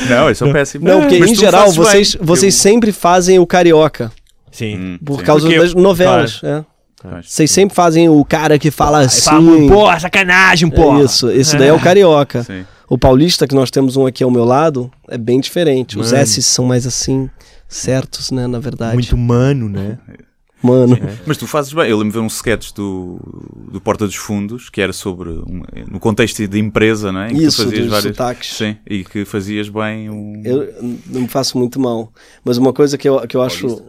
[0.09, 0.85] Não, eu sou péssimo.
[0.87, 1.73] Não, porque Mas em geral, bem.
[1.73, 4.11] vocês, vocês Eu- sempre fazem o carioca.
[4.51, 4.75] Sim.
[4.77, 5.25] Hum, Por sim.
[5.25, 6.41] causa Porque- das novelas.
[6.43, 6.63] é.
[7.01, 7.29] Pois.
[7.29, 9.21] Vocês sempre fazem o cara que fala assim.
[9.29, 11.01] Fala, porra, sacanagem, porra.
[11.01, 12.43] É isso, esse daí é o carioca.
[12.43, 12.65] Sim.
[12.89, 15.99] O paulista, que nós temos um aqui ao meu lado, é bem diferente.
[15.99, 16.21] Os Mano.
[16.23, 17.29] S são mais assim,
[17.67, 18.93] certos, né, na verdade.
[18.93, 19.97] Muito humano, né?
[20.63, 20.97] Mano.
[21.25, 21.87] Mas tu fazes bem.
[21.89, 23.19] Eu lembro de ver um sketch do,
[23.71, 27.31] do Porta dos Fundos, que era sobre, um- no contexto de empresa, não é?
[27.31, 28.15] Em que Isso, tu fazias dos várias...
[28.15, 28.53] sotaques.
[28.55, 30.41] Sim, e que fazias bem um...
[30.43, 30.73] Eu
[31.07, 32.11] não me faço muito mal.
[32.43, 33.67] Mas uma coisa que eu, que eu acho.
[33.67, 33.85] Isso.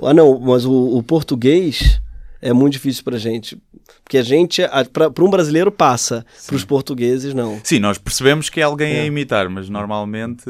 [0.00, 2.00] Ah, não, mas o, o português
[2.42, 3.56] é muito difícil pra gente.
[4.04, 7.60] Porque a gente, a- pra, pra um brasileiro passa, pros portugueses não.
[7.64, 9.00] Sim, nós percebemos que é alguém É.
[9.02, 10.44] a imitar, mas normalmente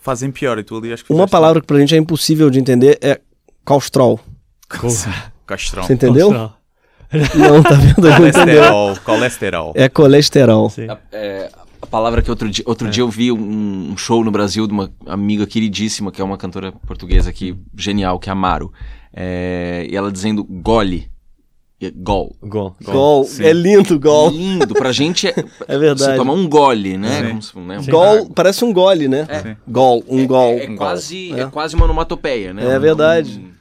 [0.00, 0.58] fazem pior.
[0.58, 3.20] E tu ali acho que Uma palavra que pra gente é impossível de entender é
[3.64, 4.18] claustrol.
[4.80, 4.90] bem.
[5.46, 5.82] Castrão.
[5.82, 6.30] Você entendeu?
[6.32, 8.16] Não, tá vendo?
[8.16, 8.96] Colesterol.
[9.04, 9.72] Colesterol.
[9.76, 10.70] É colesterol.
[10.70, 10.88] Sim.
[10.88, 11.50] A, é,
[11.82, 14.72] a palavra que outro dia, outro dia eu vi um, um show no Brasil de
[14.72, 18.72] uma amiga queridíssima, que é uma cantora portuguesa aqui, genial, que é a Amaro.
[19.12, 21.10] É, e ela dizendo gole.
[21.90, 22.36] Gol.
[22.42, 22.76] Gol.
[22.82, 23.28] Gol.
[23.40, 24.30] É lindo, gol.
[24.30, 24.74] Lindo.
[24.74, 25.34] Pra gente é.
[25.66, 26.12] é verdade.
[26.12, 27.28] Você toma um gole, né?
[27.28, 27.80] Como se, né?
[27.88, 29.26] Gol parece um gole, né?
[29.28, 29.56] É.
[29.66, 30.52] Gol, um é, gol.
[30.52, 31.46] É, é quase, é.
[31.46, 32.64] quase uma onomatopeia, né?
[32.64, 33.38] É verdade.
[33.38, 33.52] Um...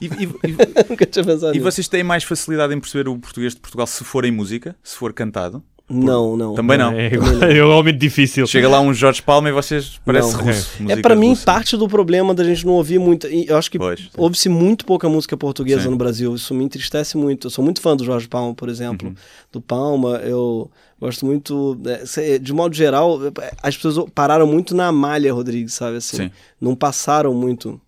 [0.00, 0.24] E, e,
[1.54, 4.30] e, e vocês têm mais facilidade em perceber o português de Portugal se for em
[4.30, 5.62] música, se for cantado?
[5.90, 6.54] Não, não.
[6.54, 6.92] Também não.
[6.92, 7.10] É,
[7.50, 8.46] é realmente difícil.
[8.46, 10.70] Chega lá um Jorge Palma e vocês parecem russo.
[10.88, 13.26] É, para mim parte do problema da gente não ouvir muito.
[13.26, 13.78] Eu acho que
[14.16, 15.88] ouve-se muito pouca música portuguesa sim.
[15.88, 16.34] no Brasil.
[16.34, 17.48] Isso me entristece muito.
[17.48, 19.08] Eu sou muito fã do Jorge Palma, por exemplo.
[19.08, 19.14] Uhum.
[19.50, 21.76] Do Palma, eu gosto muito.
[22.16, 23.18] É, de modo geral,
[23.60, 25.96] as pessoas pararam muito na malha, Rodrigues, sabe?
[25.96, 26.30] Assim, sim.
[26.60, 27.80] Não passaram muito.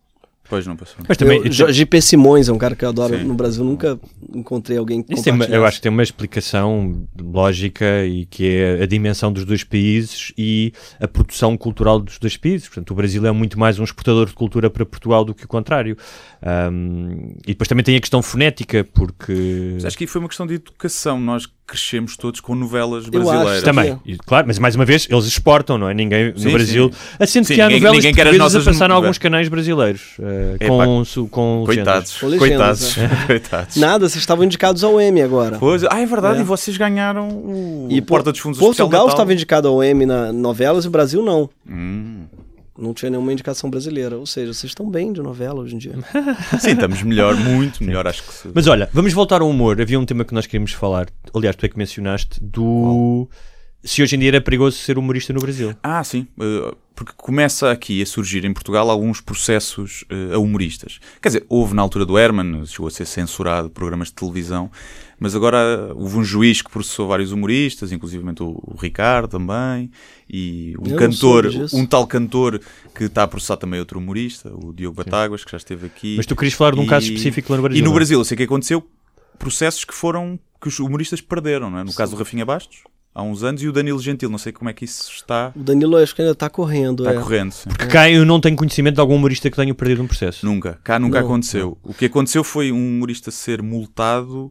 [0.49, 0.97] Pois não passou.
[1.09, 3.25] Mas também, eu, JP Simões é um cara que eu adoro Sim.
[3.25, 3.65] no Brasil.
[3.65, 3.99] Nunca
[4.35, 8.87] encontrei alguém que tem, Eu acho que tem uma explicação lógica e que é a
[8.87, 12.69] dimensão dos dois países e a produção cultural dos dois países.
[12.69, 15.49] Portanto, o Brasil é muito mais um exportador de cultura para Portugal do que o
[15.49, 15.97] contrário.
[16.71, 19.71] Um, e depois também tem a questão fonética, porque...
[19.75, 21.19] Mas acho que foi uma questão de educação.
[21.19, 23.63] Nós crescemos todos com novelas brasileiras.
[23.63, 25.95] Também, e, claro, mas mais uma vez, eles exportam, não é?
[25.95, 26.91] Ninguém sim, no Brasil.
[27.19, 30.17] Assento que há ninguém, novelas ninguém portuguesas a passar em alguns canais brasileiros.
[30.33, 32.19] Uh, com, com, com Coitados.
[32.19, 32.99] Com Coitados.
[32.99, 33.09] É.
[33.27, 33.77] Coitados.
[33.77, 35.59] Nada, vocês estavam indicados ao M agora.
[35.59, 36.41] Pois, ah, é verdade, é.
[36.41, 40.85] e vocês ganharam o, e Porta dos Fundos Portugal estava indicado ao M na novelas
[40.85, 41.49] e o Brasil não.
[41.69, 42.25] Hum.
[42.77, 44.17] Não tinha nenhuma indicação brasileira.
[44.17, 45.93] Ou seja, vocês estão bem de novela hoje em dia.
[46.59, 48.49] Sim, estamos melhor, muito melhor, acho que.
[48.55, 49.81] Mas olha, vamos voltar ao humor.
[49.81, 53.29] Havia um tema que nós queríamos falar, aliás, tu é que mencionaste, do.
[53.85, 55.75] Se hoje em dia era perigoso ser humorista no Brasil.
[55.83, 56.27] Ah, sim.
[56.39, 61.01] Uh, porque começa aqui a surgir em Portugal alguns processos uh, a humoristas.
[61.21, 64.71] Quer dizer, houve na altura do Herman, chegou a ser censurado programas de televisão,
[65.19, 69.91] mas agora houve um juiz que processou vários humoristas, inclusive o, o Ricardo também,
[70.31, 72.61] e um Eu cantor, um tal cantor
[72.95, 76.17] que está a processar também outro humorista, o Diogo Batáguas, que já esteve aqui.
[76.17, 76.89] Mas tu querias falar de um e...
[76.89, 77.81] caso específico lá no Brasil?
[77.81, 77.95] E no é?
[77.95, 78.87] Brasil, eu sei que aconteceu
[79.39, 81.85] processos que foram que os humoristas perderam, não é?
[81.85, 81.97] No Sim.
[81.97, 84.73] caso do Rafinha Bastos, há uns anos, e o Danilo Gentil, não sei como é
[84.73, 85.53] que isso está.
[85.55, 87.05] O Danilo acho que ainda está correndo.
[87.05, 87.23] Está é.
[87.23, 87.69] correndo, sim.
[87.69, 90.45] Porque cá eu não tenho conhecimento de algum humorista que tenha perdido um processo.
[90.47, 91.77] Nunca, cá nunca não, aconteceu.
[91.83, 94.51] O que aconteceu foi um humorista ser multado,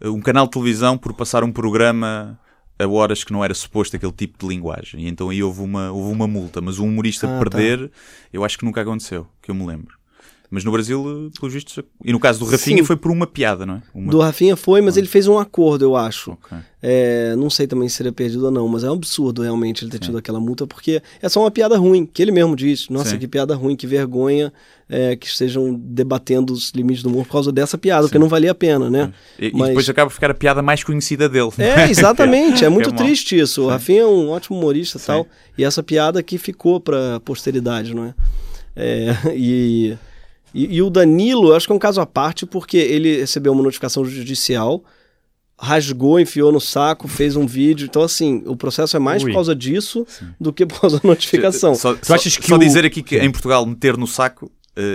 [0.00, 2.38] eh, um canal de televisão, por passar um programa
[2.78, 5.00] a horas que não era suposto aquele tipo de linguagem.
[5.00, 7.94] E então aí houve uma, houve uma multa, mas um humorista ah, perder, tá.
[8.32, 9.97] eu acho que nunca aconteceu, que eu me lembro.
[10.50, 12.84] Mas no Brasil, pelos vistos, e no caso do Rafinha Sim.
[12.84, 13.82] foi por uma piada, não é?
[13.94, 14.10] Uma...
[14.10, 15.00] Do Rafinha foi, mas ah.
[15.00, 16.32] ele fez um acordo, eu acho.
[16.32, 16.58] Okay.
[16.80, 19.90] É, não sei também se seria perdido ou não, mas é um absurdo realmente ele
[19.90, 20.04] ter Sim.
[20.04, 22.90] tido aquela multa, porque é só uma piada ruim, que ele mesmo disse.
[22.90, 23.18] Nossa, Sim.
[23.18, 24.52] que piada ruim, que vergonha
[24.88, 28.52] é, que estejam debatendo os limites do humor por causa dessa piada, porque não valia
[28.52, 29.12] a pena, né?
[29.38, 29.66] E, mas...
[29.66, 31.50] e, depois acaba ficar a piada mais conhecida dele.
[31.58, 33.64] É, exatamente, é muito é triste isso.
[33.64, 35.26] O Rafinha é um ótimo humorista e tal,
[35.58, 38.14] e essa piada que ficou pra posteridade, não é?
[38.74, 39.98] é e
[40.58, 43.62] e, e, o Danilo, acho que é um caso à parte, porque ele recebeu uma
[43.62, 44.82] notificação judicial,
[45.58, 47.86] rasgou, enfiou no saco, fez um vídeo.
[47.86, 49.30] Então, assim, o processo é mais Ui.
[49.30, 50.26] por causa disso Sim.
[50.40, 51.74] do que por causa da notificação.
[51.74, 52.58] Só, só, só o...
[52.58, 54.50] dizer aqui que em Portugal meter no saco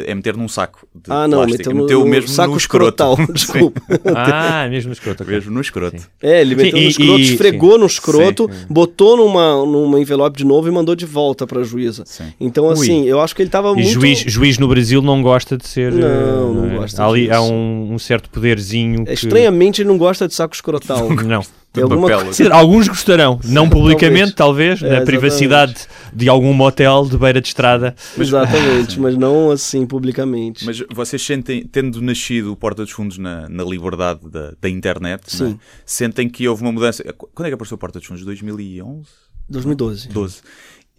[0.07, 1.69] é meter num saco de ah, não, plástico.
[1.69, 3.03] Meteu, meteu no, mesmo saco no escroto.
[3.33, 3.81] desculpa.
[4.15, 5.25] ah, mesmo no escroto.
[5.25, 5.99] Mesmo no escroto.
[5.99, 6.07] Sim.
[6.21, 7.79] É, ele meteu sim, no escroto, e, esfregou sim.
[7.79, 12.03] no escroto, botou numa, numa envelope de novo e mandou de volta para a juíza.
[12.39, 13.07] Então, assim, Ui.
[13.07, 13.89] eu acho que ele estava muito...
[13.89, 15.91] Juiz, juiz no Brasil não gosta de ser...
[15.91, 17.33] Não, não, não gosta Ali disso.
[17.33, 19.13] há um, um certo poderzinho que...
[19.13, 21.09] Estranhamente ele não gosta de saco escrotal.
[21.09, 21.43] não.
[21.81, 22.53] Alguma coisa...
[22.53, 27.47] alguns gostarão, não publicamente, talvez, talvez é, na privacidade de algum motel de beira de
[27.47, 27.95] estrada.
[28.15, 30.65] Mas, exatamente, mas não assim publicamente.
[30.65, 35.23] Mas vocês sentem, tendo nascido o Porta dos Fundos na, na liberdade da, da internet,
[35.43, 35.57] né?
[35.83, 37.03] sentem que houve uma mudança.
[37.17, 38.23] Quando é que apareceu o Porta dos Fundos?
[38.23, 39.07] 2011?
[39.49, 40.09] 2012.
[40.09, 40.41] 12.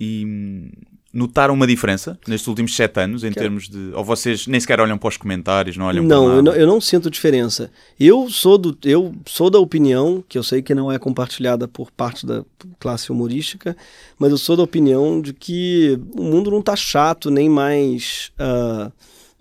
[0.01, 0.71] E
[1.15, 3.39] notaram uma diferença nestes últimos sete anos em que...
[3.39, 3.93] termos de.
[3.95, 6.67] Ou vocês nem sequer olham para os comentários, não olham não, para eu não, eu
[6.67, 7.71] não sinto diferença.
[7.99, 11.91] Eu sou, do, eu sou da opinião, que eu sei que não é compartilhada por
[11.93, 12.45] parte da
[12.81, 13.77] classe humorística,
[14.19, 18.33] mas eu sou da opinião de que o mundo não está chato, nem mais.
[18.39, 18.91] Uh,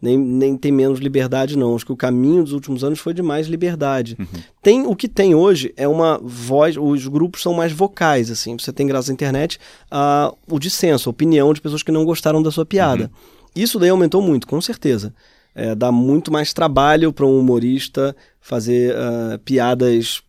[0.04, 1.74] nem, nem tem menos liberdade, não.
[1.74, 4.18] Acho que o caminho dos últimos anos foi de mais liberdade.
[4.20, 4.42] Uhum.
[4.62, 8.58] Tem O que tem hoje é uma voz, os grupos são mais vocais, assim.
[8.58, 9.58] Você tem, graças à internet,
[9.90, 13.06] uh, o dissenso, a opinião de pessoas que não gostaram da sua piada.
[13.06, 13.10] Uhum.
[13.56, 15.16] Isso daí aumentou muito, com certeza.
[15.56, 20.22] É, dá muito mais trabalho para um humorista fazer uh, piadas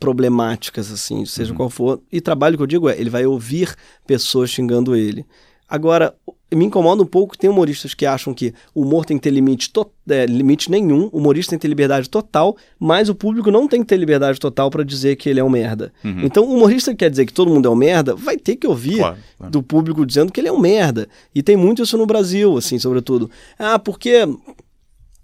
[0.00, 1.56] problemáticas, assim, seja uhum.
[1.56, 2.02] qual for.
[2.10, 5.24] E trabalho que eu digo é, ele vai ouvir pessoas xingando ele.
[5.68, 6.16] Agora,
[6.52, 9.70] me incomoda um pouco, tem humoristas que acham que o humor tem que ter limite,
[10.08, 13.80] é, limite nenhum, o humorista tem que ter liberdade total, mas o público não tem
[13.80, 15.92] que ter liberdade total para dizer que ele é um merda.
[16.04, 16.22] Uhum.
[16.24, 18.66] Então, o humorista que quer dizer que todo mundo é um merda, vai ter que
[18.66, 19.52] ouvir claro, claro.
[19.52, 21.08] do público dizendo que ele é um merda.
[21.34, 23.30] E tem muito isso no Brasil, assim, sobretudo.
[23.58, 24.26] Ah, porque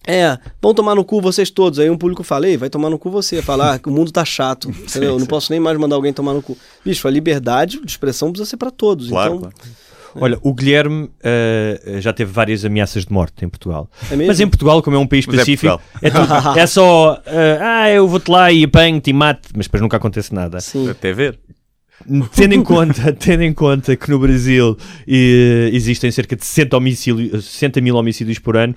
[0.09, 1.81] É, vão tomar no cu vocês todos.
[1.81, 3.43] Aí um público fala, ei, vai tomar no cu você.
[3.43, 4.71] Falar ah, que o mundo tá chato.
[4.71, 5.15] Entendeu?
[5.15, 6.57] Eu não posso nem mais mandar alguém tomar no cu.
[6.85, 9.09] Bicho, a liberdade de expressão precisa ser para todos.
[9.09, 9.77] Claro, então, claro.
[10.21, 13.91] Olha, o Guilherme uh, já teve várias ameaças de morte em Portugal.
[14.11, 17.15] É Mas em Portugal, como é um país é pacífico, é, é, tudo, é só,
[17.15, 17.23] uh,
[17.61, 20.61] ah, eu vou-te lá e apanho-te e mato, mas depois nunca acontece nada.
[20.61, 20.89] Sim.
[20.89, 21.39] Até ver.
[22.35, 24.77] Tendo em conta, tendo em conta que no Brasil
[25.09, 26.79] e, existem cerca de 60,
[27.41, 28.75] 60 mil homicídios por ano,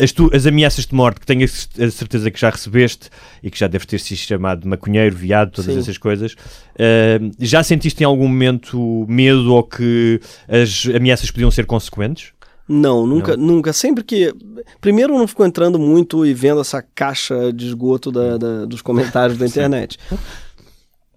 [0.00, 3.08] as, tu, as, ameaças de morte que tenho a certeza que já recebeste
[3.42, 5.80] e que já deves ter se chamado maconheiro, viado, todas Sim.
[5.80, 11.66] essas coisas, uh, já sentiste em algum momento medo ou que as ameaças podiam ser
[11.66, 12.32] consequentes?
[12.66, 13.46] Não, nunca, não.
[13.46, 13.72] nunca.
[13.72, 14.34] Sempre que.
[14.80, 18.80] Primeiro, eu não fico entrando muito e vendo essa caixa de esgoto da, da dos
[18.80, 19.98] comentários da internet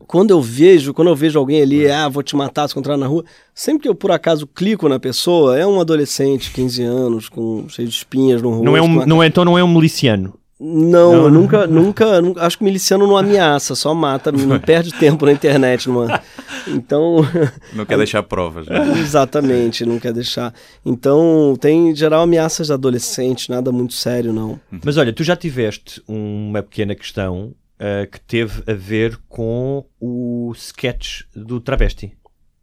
[0.08, 1.94] quando eu vejo, quando eu vejo alguém ali, é.
[1.94, 5.00] ah, vou te matar se encontrar na rua, sempre que eu por acaso clico na
[5.00, 8.64] pessoa, é um adolescente, 15 anos, com cheio de espinhas no rosto.
[8.64, 10.34] Não é um, não é, então não é um miliciano.
[10.60, 15.24] Não, não, nunca, nunca, nunca, acho que miliciano não ameaça, só mata, não perde tempo
[15.26, 16.20] na internet, numa.
[16.68, 17.18] Então.
[17.74, 18.66] Não quer deixar provas.
[18.66, 19.00] Né?
[19.00, 20.54] Exatamente, não quer deixar.
[20.86, 24.60] Então, tem em geral ameaças de adolescente, nada muito sério, não.
[24.84, 30.52] Mas olha, tu já tiveste uma pequena questão uh, que teve a ver com o
[30.56, 32.14] sketch do travesti.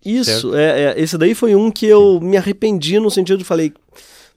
[0.04, 3.72] Isso, é, é, esse daí foi um que eu me arrependi no sentido de falei,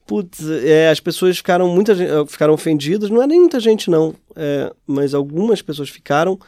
[0.06, 4.16] putz, é, as pessoas ficaram muita eh, ficaram ofendidas, não é nem muita gente não,
[4.34, 6.40] é, mas algumas pessoas ficaram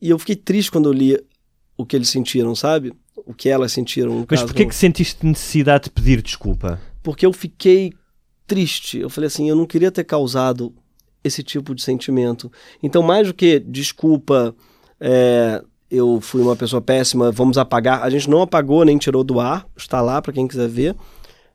[0.00, 1.18] e eu fiquei triste quando eu li
[1.76, 2.92] o que eles sentiram, sabe?
[3.16, 4.26] O que elas sentiram.
[4.30, 6.78] Mas por que que sentiste necessidade de pedir desculpa?
[7.02, 7.94] Porque eu fiquei
[8.46, 8.98] triste.
[8.98, 10.74] Eu falei assim, eu não queria ter causado
[11.22, 12.50] esse tipo de sentimento.
[12.82, 14.54] Então, mais do que desculpa,
[15.00, 18.02] é, eu fui uma pessoa péssima, vamos apagar.
[18.02, 20.96] A gente não apagou nem tirou do ar, está lá para quem quiser ver,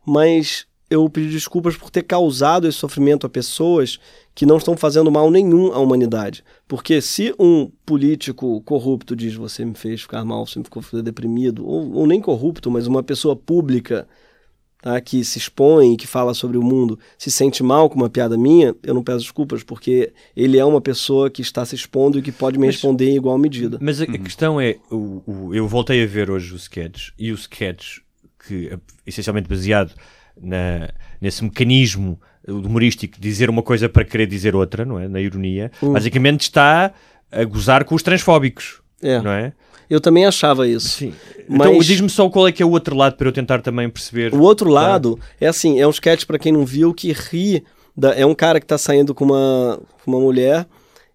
[0.06, 4.00] mas eu pedi desculpas por ter causado esse sofrimento a pessoas
[4.36, 6.44] que não estão fazendo mal nenhum à humanidade.
[6.68, 11.68] Porque se um político corrupto diz você me fez ficar mal, você me ficou deprimido,
[11.68, 14.08] ou, ou nem corrupto, mas uma pessoa pública
[14.86, 18.38] tá, que se expõe, que fala sobre o mundo, se sente mal com uma piada
[18.38, 22.22] minha, eu não peço desculpas, porque ele é uma pessoa que está se expondo e
[22.22, 23.80] que pode me mas, responder em igual medida.
[23.82, 24.14] Mas a, uhum.
[24.14, 27.98] a questão é, o, o, eu voltei a ver hoje o sketch, e o sketch,
[28.48, 29.92] que é essencialmente baseado
[30.40, 35.08] na, nesse mecanismo humorístico de dizer uma coisa para querer dizer outra, não é?
[35.08, 35.94] Na ironia, uhum.
[35.94, 36.94] basicamente está
[37.32, 39.20] a gozar com os transfóbicos, é.
[39.20, 39.52] não é?
[39.90, 40.90] Eu também achava isso.
[40.90, 41.14] Sim.
[41.40, 41.68] Então, Mas...
[41.68, 44.34] Então diz-me só qual é que é o outro lado para eu tentar também perceber.
[44.34, 47.64] O outro lado é assim, é um sketch para quem não viu que ri.
[47.96, 48.14] Da...
[48.14, 50.68] É um cara que tá saindo com uma, com uma mulher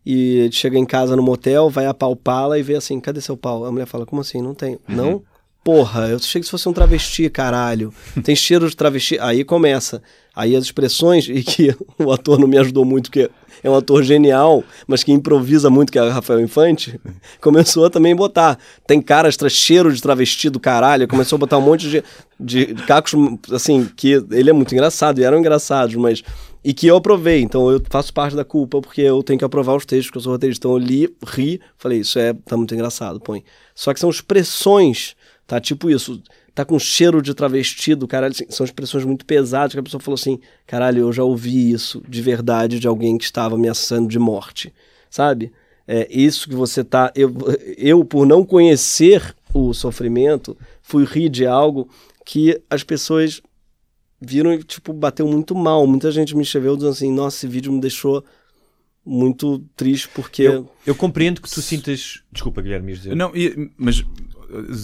[0.04, 3.64] e chega em casa no motel, vai apalpá-la e vê assim, cadê seu pau?
[3.64, 4.40] A mulher fala, como assim?
[4.40, 4.78] Não tem.
[4.88, 4.96] Uhum.
[4.96, 5.22] Não?
[5.62, 7.92] Porra, eu achei que se fosse um travesti, caralho.
[8.24, 9.18] Tem cheiro de travesti.
[9.20, 10.02] Aí começa.
[10.34, 13.30] Aí as expressões, e que o ator não me ajudou muito, porque
[13.62, 17.00] é um ator genial, mas que improvisa muito, que é o Rafael Infante,
[17.40, 18.58] começou a também botar.
[18.86, 22.04] Tem caras, cheiro de travesti do caralho, começou a botar um monte de,
[22.38, 23.14] de, de cacos,
[23.52, 26.22] assim, que ele é muito engraçado, e eram engraçados, mas
[26.64, 27.40] e que eu aprovei.
[27.40, 30.22] Então eu faço parte da culpa porque eu tenho que aprovar os textos, porque eu
[30.22, 30.66] sou roteirista.
[30.66, 33.42] Então eu li, ri, falei, isso é tá muito engraçado, põe.
[33.74, 35.16] Só que são expressões
[35.50, 36.22] Tá tipo isso,
[36.54, 40.14] tá com cheiro de travestido, caralho, assim, são expressões muito pesadas que a pessoa falou
[40.14, 44.72] assim, caralho, eu já ouvi isso de verdade de alguém que estava ameaçando de morte,
[45.10, 45.50] sabe?
[45.88, 47.34] É isso que você tá, eu,
[47.76, 51.88] eu por não conhecer o sofrimento, fui rir de algo
[52.24, 53.42] que as pessoas
[54.20, 55.84] viram e, tipo, bateu muito mal.
[55.84, 58.22] Muita gente me escreveu dizendo assim, nossa, esse vídeo me deixou
[59.10, 60.42] muito triste porque...
[60.42, 62.22] Eu, eu compreendo que tu sintas...
[62.30, 63.16] Desculpa, Guilherme, dizer.
[63.16, 63.32] Não,
[63.76, 64.04] mas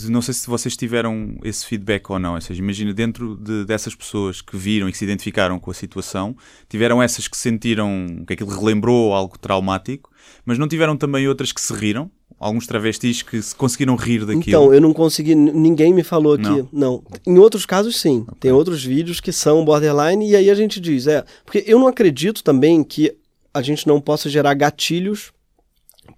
[0.08, 2.34] não sei se vocês tiveram esse feedback ou não.
[2.34, 5.74] Ou seja, imagina dentro de, dessas pessoas que viram e que se identificaram com a
[5.74, 6.36] situação,
[6.68, 10.10] tiveram essas que sentiram que aquilo relembrou algo traumático,
[10.44, 12.10] mas não tiveram também outras que se riram?
[12.38, 14.42] Alguns travestis que se conseguiram rir daquilo?
[14.46, 16.44] Então, eu não consegui, ninguém me falou aqui.
[16.44, 16.68] Não.
[16.70, 17.04] não.
[17.26, 18.20] Em outros casos, sim.
[18.20, 18.34] Okay.
[18.40, 21.24] Tem outros vídeos que são borderline e aí a gente diz, é.
[21.46, 23.16] Porque eu não acredito também que
[23.56, 25.32] a gente não possa gerar gatilhos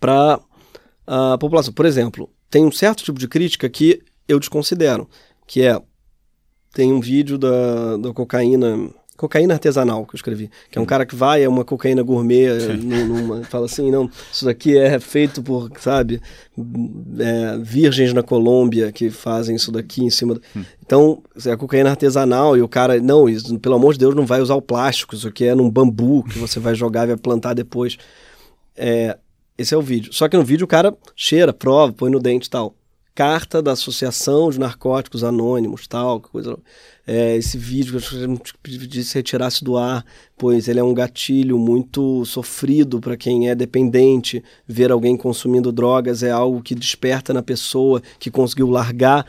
[0.00, 0.40] para
[1.06, 1.72] a população.
[1.72, 5.08] Por exemplo, tem um certo tipo de crítica que eu desconsidero,
[5.46, 5.80] que é
[6.72, 11.04] tem um vídeo da, da cocaína cocaína artesanal que eu escrevi, que é um cara
[11.04, 15.68] que vai, é uma cocaína gourmet, numa, fala assim, não, isso daqui é feito por,
[15.80, 16.22] sabe,
[17.18, 20.34] é, virgens na Colômbia que fazem isso daqui em cima.
[20.34, 20.42] Do...
[20.56, 20.64] Hum.
[20.86, 24.40] Então, é cocaína artesanal e o cara, não, isso, pelo amor de Deus, não vai
[24.40, 27.54] usar o plástico, isso aqui é num bambu que você vai jogar e vai plantar
[27.54, 27.98] depois.
[28.76, 29.18] É,
[29.58, 30.12] esse é o vídeo.
[30.12, 32.76] Só que no vídeo o cara cheira, prova, põe no dente e tal.
[33.18, 36.56] carta da Associação de Narcóticos Anônimos, tal, coisa.
[37.10, 40.04] É, esse vídeo que eu pedisse retirasse do ar,
[40.36, 44.44] pois ele é um gatilho muito sofrido para quem é dependente.
[44.66, 49.24] Ver alguém consumindo drogas é algo que desperta na pessoa que conseguiu largar.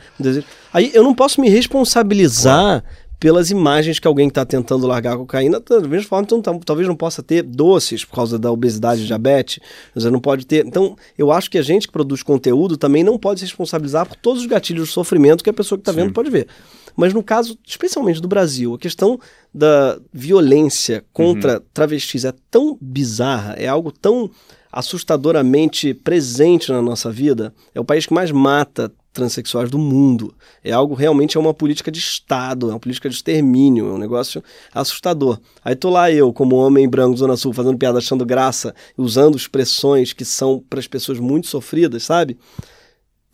[0.74, 2.84] Aí eu não posso me responsabilizar
[3.20, 6.96] pelas imagens que alguém está tentando largar a cocaína, da mesma forma, então, talvez não
[6.96, 9.60] possa ter doces por causa da obesidade e diabetes,
[9.94, 10.66] você não pode ter.
[10.66, 14.16] Então, eu acho que a gente que produz conteúdo também não pode se responsabilizar por
[14.16, 16.48] todos os gatilhos de sofrimento que a pessoa que está vendo pode ver.
[16.96, 19.20] Mas no caso, especialmente do Brasil, a questão
[19.52, 21.64] da violência contra uhum.
[21.74, 24.30] travestis é tão bizarra, é algo tão
[24.72, 27.52] assustadoramente presente na nossa vida.
[27.74, 30.34] É o país que mais mata transexuais do mundo.
[30.62, 33.98] É algo realmente é uma política de Estado, é uma política de extermínio, é um
[33.98, 34.42] negócio
[34.72, 35.40] assustador.
[35.64, 40.12] Aí tô lá eu, como homem branco Zona Sul, fazendo piada, achando graça, usando expressões
[40.12, 42.38] que são para as pessoas muito sofridas, sabe?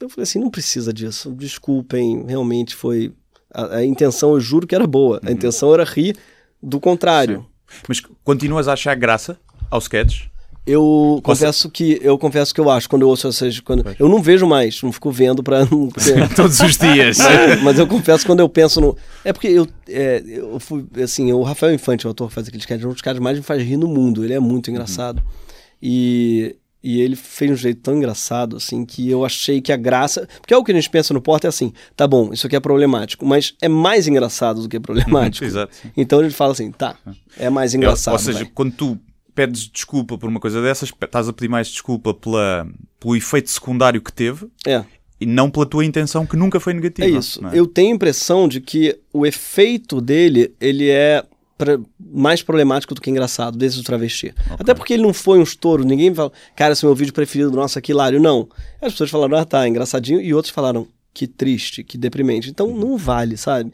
[0.01, 1.33] Eu falei assim, não precisa disso.
[1.33, 3.13] Desculpem, realmente foi
[3.53, 5.21] a, a intenção, eu juro que era boa.
[5.23, 5.33] A uhum.
[5.33, 6.17] intenção era rir
[6.63, 7.47] do contrário.
[7.69, 7.81] Sim.
[7.89, 9.39] Mas continuas a achar graça
[9.71, 10.29] aos sketches?
[10.67, 14.21] Eu confesso que eu confesso que eu acho quando eu ouço essas quando eu não
[14.21, 15.89] vejo mais, não fico vendo para não
[16.35, 17.19] todos os dias.
[17.19, 21.33] Mas, mas, eu confesso quando eu penso no é porque eu é, eu fui assim,
[21.33, 23.45] o Rafael Infante, o autor que faz aqueles sketch, é um dos caras mais me
[23.45, 24.25] faz rir no mundo.
[24.25, 25.19] Ele é muito engraçado.
[25.19, 25.47] Uhum.
[25.81, 30.29] E e ele fez um jeito tão engraçado, assim, que eu achei que a graça.
[30.41, 32.55] Porque é o que a gente pensa no Porta é assim: tá bom, isso aqui
[32.55, 35.45] é problemático, mas é mais engraçado do que problemático.
[35.47, 35.77] Exato.
[35.97, 36.97] Então ele fala assim: tá,
[37.37, 38.13] é mais engraçado.
[38.13, 38.51] ou seja, vai.
[38.55, 39.01] quando tu
[39.37, 42.67] pedes desculpa por uma coisa dessas, estás a pedir mais desculpa pela,
[42.99, 44.49] pelo efeito secundário que teve.
[44.67, 44.83] É.
[45.21, 47.07] E não pela tua intenção, que nunca foi negativa.
[47.07, 47.47] É isso.
[47.47, 47.51] É?
[47.59, 51.25] Eu tenho a impressão de que o efeito dele, ele é
[51.57, 54.29] pra, mais problemático do que engraçado, desde o travesti.
[54.29, 54.57] Okay.
[54.59, 57.13] Até porque ele não foi um estouro, ninguém fala, cara, esse é o meu vídeo
[57.13, 58.21] preferido do nosso aqui, Hilário.
[58.21, 58.49] Não.
[58.81, 62.51] As pessoas falaram, ah, tá, engraçadinho, e outros falaram, que triste, que deprimente.
[62.51, 62.79] Então uhum.
[62.79, 63.73] não vale, sabe?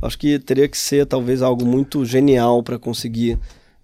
[0.00, 3.38] Acho que teria que ser talvez algo muito genial para conseguir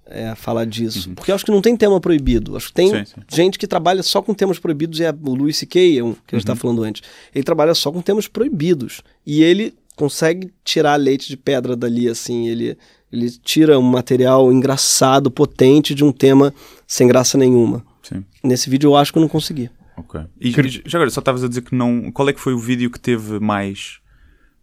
[0.08, 1.08] é, falar disso.
[1.08, 1.14] Uhum.
[1.14, 2.56] Porque eu acho que não tem tema proibido.
[2.56, 3.20] Acho que tem sim, sim.
[3.28, 6.34] gente que trabalha só com temas proibidos, e é o Louis C.K., é um, que
[6.34, 6.58] a gente está uhum.
[6.58, 7.02] falando antes.
[7.34, 9.02] Ele trabalha só com temas proibidos.
[9.26, 12.48] E ele consegue tirar leite de pedra dali, assim.
[12.48, 12.78] Ele,
[13.12, 16.54] ele tira um material engraçado, potente, de um tema
[16.86, 17.84] sem graça nenhuma.
[18.02, 18.24] Sim.
[18.42, 19.70] Nesse vídeo eu acho que eu não consegui.
[19.96, 20.20] Ok.
[20.40, 20.52] E
[20.86, 22.10] já agora, só estavas a dizer que não.
[22.12, 23.98] Qual é que foi o vídeo que teve mais.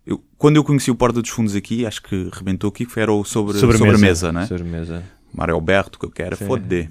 [0.05, 3.11] Eu, quando eu conheci o Porta dos Fundos aqui, acho que rebentou aqui, foi era
[3.11, 4.45] o sobre, sobremesa, sobremesa, né?
[4.45, 5.03] Sobremesa.
[5.35, 6.89] Mário Alberto, que eu quero foder.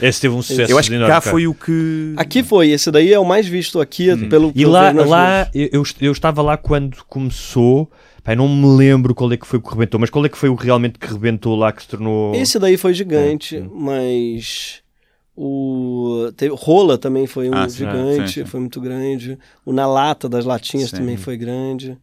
[0.00, 2.14] Esse teve um sucesso Eu acho que cá foi o que...
[2.16, 4.28] Aqui foi, esse daí é o mais visto aqui uhum.
[4.28, 4.52] pelo...
[4.54, 7.90] E lá, lá eu, eu estava lá quando começou...
[8.22, 10.38] Pai, não me lembro qual é que foi o que rebentou, mas qual é que
[10.38, 12.34] foi o realmente que rebentou lá, que se tornou...
[12.34, 13.64] Esse daí foi gigante, é.
[13.70, 14.82] mas...
[15.36, 18.44] O teve, Rola também foi um ah, gigante, sim, sim.
[18.46, 19.36] foi muito grande.
[19.64, 20.96] O Na Lata das Latinhas sim.
[20.96, 21.98] também foi grande.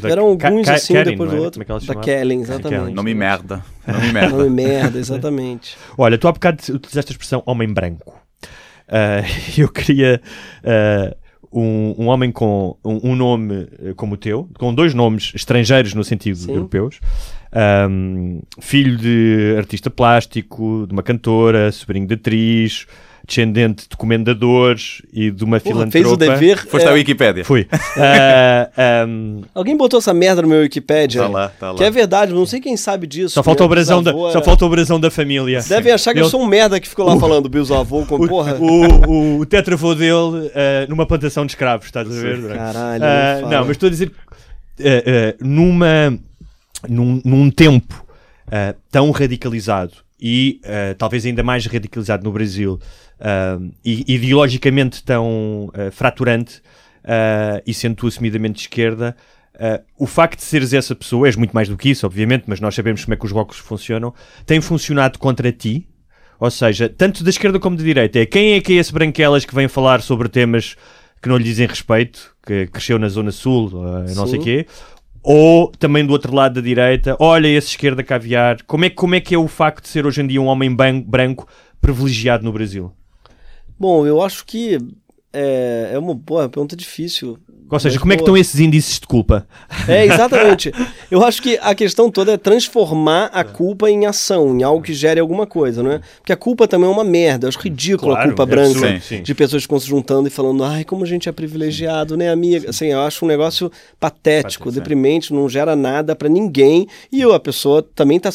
[0.00, 1.62] Da Eram alguns Ka assim, Kellen, depois do outro.
[1.62, 2.94] É da Kellen, exatamente.
[2.94, 3.64] Nome merda.
[3.86, 4.36] Nome merda.
[4.36, 5.76] Nome merda, exatamente.
[5.98, 8.14] Olha, tu há bocado utilizaste a expressão homem branco.
[8.88, 9.24] Uh,
[9.60, 10.20] eu queria
[10.64, 11.16] uh,
[11.52, 15.92] um, um, homem com um, um, nome eh, como o teu, com dois nomes estrangeiros
[15.92, 16.52] no sentido Sim.
[16.52, 16.98] europeus,
[17.90, 22.86] um, filho de artista plástico, de uma cantora, sobrinho de atriz,
[23.26, 25.90] descendente de comendadores e de uma Porra, filantropa.
[25.92, 26.66] Fez o dever.
[26.66, 26.90] Foste é...
[26.90, 27.44] à Wikipédia.
[27.44, 27.62] Fui.
[27.62, 29.42] uh, um...
[29.54, 31.22] Alguém botou essa merda no meu Wikipédia.
[31.22, 31.78] Tá lá, tá lá.
[31.78, 33.34] Que é verdade, não sei quem sabe disso.
[33.34, 35.60] Só falta o brasão, da, só falta o brasão da família.
[35.62, 37.20] Devem achar que eu, eu sou um merda que ficou lá o...
[37.20, 38.56] falando bisavô com o, porra.
[38.58, 40.50] O, o, o tetravô dele uh,
[40.88, 42.56] numa plantação de escravos, estás a ver?
[42.56, 43.04] Caralho.
[43.04, 44.12] Uh, não, mas estou a dizer
[45.40, 46.18] numa,
[46.88, 48.04] num, num tempo
[48.90, 52.78] tão radicalizado e uh, talvez ainda mais radicalizado no Brasil
[53.22, 56.60] uh, ideologicamente tão uh, fraturante
[57.66, 59.16] e sendo tu assumidamente de esquerda,
[59.98, 62.76] o facto de seres essa pessoa, és muito mais do que isso, obviamente, mas nós
[62.76, 64.14] sabemos como é que os blocos funcionam,
[64.46, 65.88] tem funcionado contra ti.
[66.38, 68.20] Ou seja, tanto da esquerda como da direita.
[68.20, 70.76] É quem é que é esse branquelas que vem falar sobre temas
[71.20, 73.70] que não lhe dizem respeito, que cresceu na Zona Sul,
[74.14, 74.66] não sei o quê,
[75.24, 78.62] ou também do outro lado da direita, olha esse esquerda caviar.
[78.62, 80.72] Como é, como é que é o facto de ser hoje em dia um homem
[81.04, 81.48] branco
[81.80, 82.92] privilegiado no Brasil?
[83.82, 84.78] Bom, eu acho que
[85.32, 87.36] é, é uma boa pergunta difícil.
[87.68, 89.44] Ou seja, como é que estão esses índices de culpa?
[89.88, 90.72] É, exatamente.
[91.10, 94.94] Eu acho que a questão toda é transformar a culpa em ação, em algo que
[94.94, 96.00] gere alguma coisa, não é?
[96.18, 97.46] Porque a culpa também é uma merda.
[97.46, 99.22] Eu acho ridículo claro, a culpa é branca sim, sim.
[99.24, 102.30] de pessoas que ficam se juntando e falando, ai, como a gente é privilegiado, né,
[102.30, 102.70] amiga?
[102.70, 107.82] Assim, eu acho um negócio patético, deprimente, não gera nada para ninguém e a pessoa
[107.82, 108.30] também tá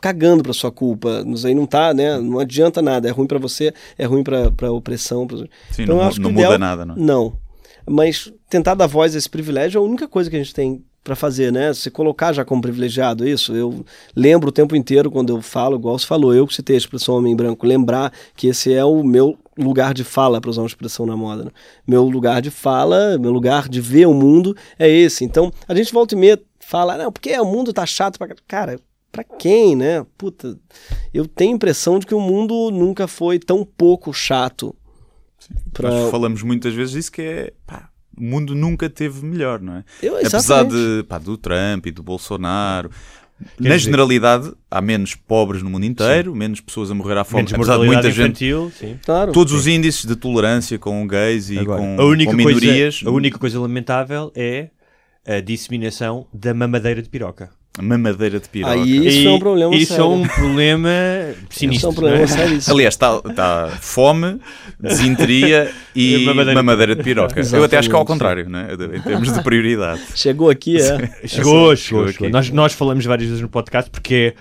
[0.00, 1.24] cagando pra sua culpa.
[1.26, 2.18] Isso aí não tá, né?
[2.18, 3.08] Não adianta nada.
[3.08, 5.26] É ruim para você, é ruim pra, pra opressão.
[5.26, 5.38] Pra...
[5.70, 6.96] Sim, então, não, não muda nada, não.
[6.96, 7.32] Não.
[7.88, 10.82] mas tentar dar voz a esse privilégio é a única coisa que a gente tem
[11.02, 11.72] para fazer, né?
[11.72, 13.54] Se colocar já como privilegiado, isso.
[13.54, 13.84] Eu
[14.14, 17.16] lembro o tempo inteiro quando eu falo, igual você falou, eu que citei a expressão
[17.16, 21.06] homem branco, lembrar que esse é o meu lugar de fala, para usar uma expressão
[21.06, 21.44] na moda.
[21.44, 21.50] Né?
[21.86, 25.24] Meu lugar de fala, meu lugar de ver o mundo é esse.
[25.24, 28.78] Então, a gente volta e meia fala, não, porque o mundo tá chato pra cara.
[29.12, 30.06] Pra quem, né?
[30.16, 30.56] Puta,
[31.12, 34.74] eu tenho a impressão de que o mundo nunca foi tão pouco chato.
[35.72, 35.90] Pra...
[35.90, 37.52] Nós falamos muitas vezes isso que é.
[37.66, 39.84] Pá, o mundo nunca teve melhor, não é?
[40.02, 42.90] Eu, Apesar de, pá, do Trump e do Bolsonaro.
[43.40, 46.38] Quer na dizer, generalidade, há menos pobres no mundo inteiro, sim.
[46.38, 48.78] menos pessoas a morrer à fome, menos apesar de muita infantil, gente.
[48.78, 48.98] Sim.
[49.02, 49.58] Claro, todos sim.
[49.58, 52.98] os índices de tolerância com gays e Agora, com, a única com minorias.
[52.98, 54.68] Coisa, a única coisa lamentável é
[55.26, 57.50] a disseminação da mamadeira de piroca.
[57.78, 58.74] Mamadeira de piroca.
[58.74, 60.04] Aí isso e, é um problema Isso sério.
[60.04, 60.90] é um problema
[61.48, 61.88] sinistro.
[61.88, 62.26] É um problema é?
[62.26, 62.58] sério.
[62.68, 64.40] Aliás, está, está fome,
[64.78, 67.38] desinteria e mamadeira, mamadeira de piroca.
[67.38, 68.68] Exatamente, Eu até acho que é ao contrário, né?
[68.94, 70.02] em termos de prioridade.
[70.16, 70.80] Chegou aqui, é.
[71.26, 72.08] chegou, chegou, chegou.
[72.12, 72.30] chegou.
[72.30, 74.34] Nós, nós falamos várias vezes no podcast porque é,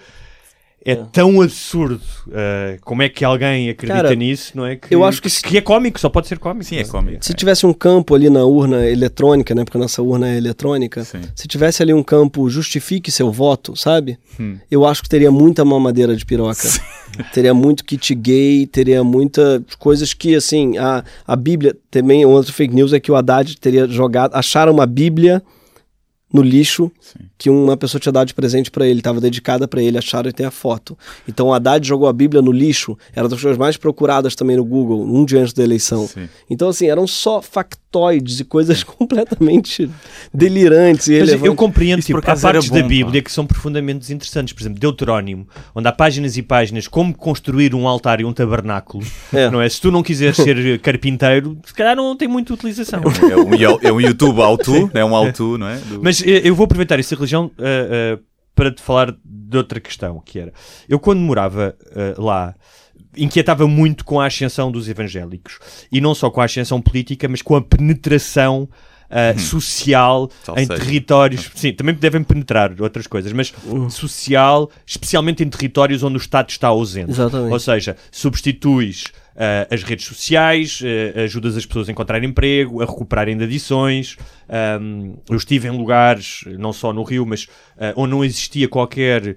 [0.86, 4.77] é, tão absurdo uh, como é que alguém acredita Cara, nisso, não é?
[4.77, 5.41] Que, eu acho que, se...
[5.41, 6.63] que é cómico, só pode ser cómico.
[6.63, 7.23] Sim, é cómico.
[7.23, 9.65] Se tivesse um campo ali na urna eletrônica, né?
[9.65, 11.03] Porque a nossa urna é eletrônica.
[11.03, 11.21] Sim.
[11.36, 14.17] Se tivesse ali um campo justifique seu voto, sabe?
[14.39, 14.57] Hum.
[14.71, 16.55] Eu acho que teria muita mamadeira de piroca.
[16.55, 16.80] Sim.
[17.34, 22.73] Teria muito kit gay, teria muita coisas que, assim, a, a Bíblia, também outra fake
[22.73, 25.41] news é que o Haddad teria jogado, acharam uma Bíblia
[26.32, 27.19] no lixo Sim.
[27.38, 30.34] que uma pessoa tinha dado de presente para ele, estava dedicada para ele, acharam e
[30.34, 30.97] tem a foto.
[31.27, 34.63] Então o Haddad jogou a Bíblia no lixo, era das coisas mais procuradas também no
[34.63, 36.07] Google, um dia antes da eleição.
[36.07, 36.30] Sim.
[36.49, 37.41] Então, assim, eram só
[37.89, 39.89] factoides e coisas completamente
[40.33, 43.25] delirantes e Mas eu compreendo, tipo, há partes bom, da Bíblia pá.
[43.25, 44.53] que são profundamente desinteressantes.
[44.53, 49.03] Por exemplo, Deuterónimo, onde há páginas e páginas como construir um altar e um tabernáculo,
[49.33, 49.49] é.
[49.49, 49.67] não é?
[49.67, 53.01] Se tu não quiseres ser carpinteiro, se calhar não tem muita utilização.
[53.29, 55.77] É um, é um YouTube auto, é um auto, não é?
[55.77, 56.01] Do...
[56.01, 58.23] Mas eu vou aproveitar essa religião uh, uh,
[58.55, 60.53] para te falar de outra questão, que era,
[60.87, 62.55] eu quando morava uh, lá,
[63.16, 65.60] inquietava muito com a ascensão dos evangélicos,
[65.91, 68.70] e não só com a ascensão política, mas com a penetração
[69.10, 71.49] Uh, social em territórios.
[71.55, 73.89] Sim, também devem penetrar outras coisas, mas uhum.
[73.89, 77.10] social, especialmente em territórios onde o Estado está ausente.
[77.10, 77.51] Exatamente.
[77.51, 79.05] Ou seja, substituis
[79.39, 84.18] uh, as redes sociais, uh, ajudas as pessoas a encontrar emprego, a recuperarem de adições.
[84.82, 89.36] Um, eu estive em lugares, não só no Rio, mas uh, onde não existia qualquer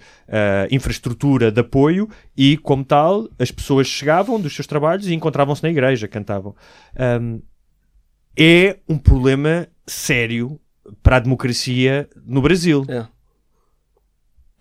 [0.71, 5.69] infraestrutura de apoio e, como tal, as pessoas chegavam dos seus trabalhos e encontravam-se na
[5.69, 6.55] igreja, cantavam.
[7.21, 7.41] Um,
[8.37, 10.61] é um problema sério
[11.03, 12.85] para a democracia no Brasil.
[12.89, 13.07] É.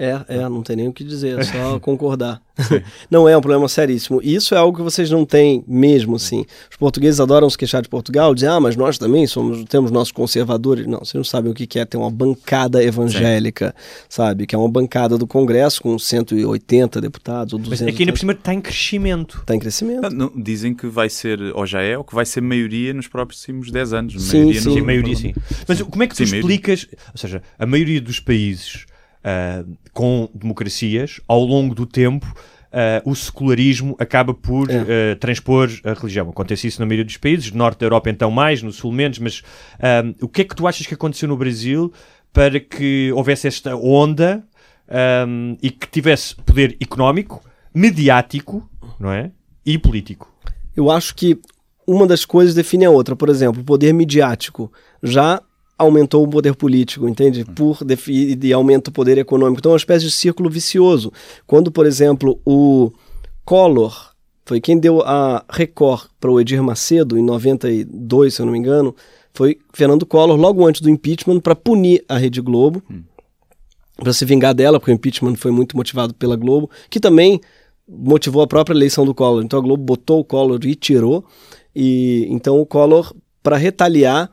[0.01, 2.41] É, é, não tem nem o que dizer, é só concordar.
[3.09, 4.19] não é um problema seríssimo.
[4.23, 6.43] Isso é algo que vocês não têm mesmo, assim.
[6.71, 10.11] Os portugueses adoram se queixar de Portugal, dizem, ah, mas nós também somos, temos nossos
[10.11, 10.87] conservadores.
[10.87, 14.05] Não, vocês não sabem o que é ter uma bancada evangélica, Sim.
[14.09, 14.47] sabe?
[14.47, 17.81] Que é uma bancada do Congresso com 180 deputados ou 200.
[17.81, 19.37] Mas aqui ainda por cima está em crescimento.
[19.41, 20.09] Está em crescimento.
[20.09, 23.69] Não, dizem que vai ser, ou já é, ou que vai ser maioria nos próximos
[23.69, 24.23] 10 anos.
[24.23, 24.79] Sim, maioria sim.
[24.79, 24.85] No...
[24.85, 25.33] maioria sim.
[25.67, 27.11] Mas como é que tu sim, explicas, maioria.
[27.13, 28.85] ou seja, a maioria dos países
[29.23, 35.13] uh, com democracias, ao longo do tempo, uh, o secularismo acaba por é.
[35.13, 36.29] uh, transpor a religião.
[36.29, 39.19] Acontece isso na maioria dos países, no norte da Europa então mais, no sul menos,
[39.19, 39.43] mas
[40.21, 41.91] o que é que tu achas que aconteceu no Brasil
[42.33, 44.43] para que houvesse esta onda
[45.27, 47.43] um, e que tivesse poder económico,
[47.73, 48.69] mediático,
[48.99, 49.31] não é?
[49.65, 50.33] E político?
[50.75, 51.39] Eu acho que
[51.85, 53.15] uma das coisas define a outra.
[53.15, 54.71] Por exemplo, o poder midiático
[55.03, 55.41] já
[55.81, 57.43] aumentou o poder político, entende?
[57.43, 59.59] Por e aumenta o poder econômico.
[59.59, 61.11] Então é uma espécie de círculo vicioso.
[61.47, 62.91] Quando, por exemplo, o
[63.43, 64.11] Collor
[64.45, 68.59] foi quem deu a Record para o Edir Macedo em 92, se eu não me
[68.59, 68.95] engano,
[69.33, 72.83] foi Fernando Collor logo antes do impeachment para punir a Rede Globo.
[72.89, 73.01] Hum.
[73.97, 77.39] Para se vingar dela, porque o impeachment foi muito motivado pela Globo, que também
[77.87, 79.43] motivou a própria eleição do Collor.
[79.43, 81.23] Então a Globo botou o Collor e tirou.
[81.75, 83.13] E então o Collor,
[83.43, 84.31] para retaliar,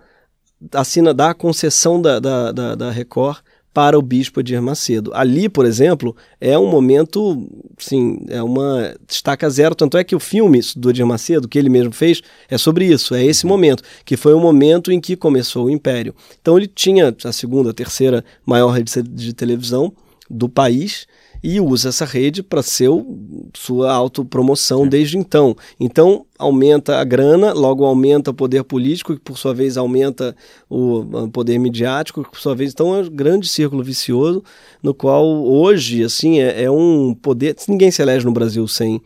[0.73, 3.39] assina, dá a concessão da, da, da, da Record
[3.73, 5.13] para o bispo Edir Macedo.
[5.15, 7.47] Ali, por exemplo, é um momento,
[7.79, 11.69] sim, é uma destaca zero, tanto é que o filme do Edir Macedo, que ele
[11.69, 15.67] mesmo fez, é sobre isso, é esse momento, que foi o momento em que começou
[15.67, 16.15] o Império.
[16.41, 19.93] Então ele tinha a segunda, a terceira maior rede de televisão
[20.29, 21.07] do país,
[21.43, 24.89] e usa essa rede para sua autopromoção é.
[24.89, 25.57] desde então.
[25.79, 30.35] Então, aumenta a grana, logo aumenta o poder político, que por sua vez aumenta
[30.69, 34.43] o poder midiático, que por sua vez, então é um grande círculo vicioso,
[34.83, 39.01] no qual hoje, assim, é, é um poder, ninguém se elege no Brasil sem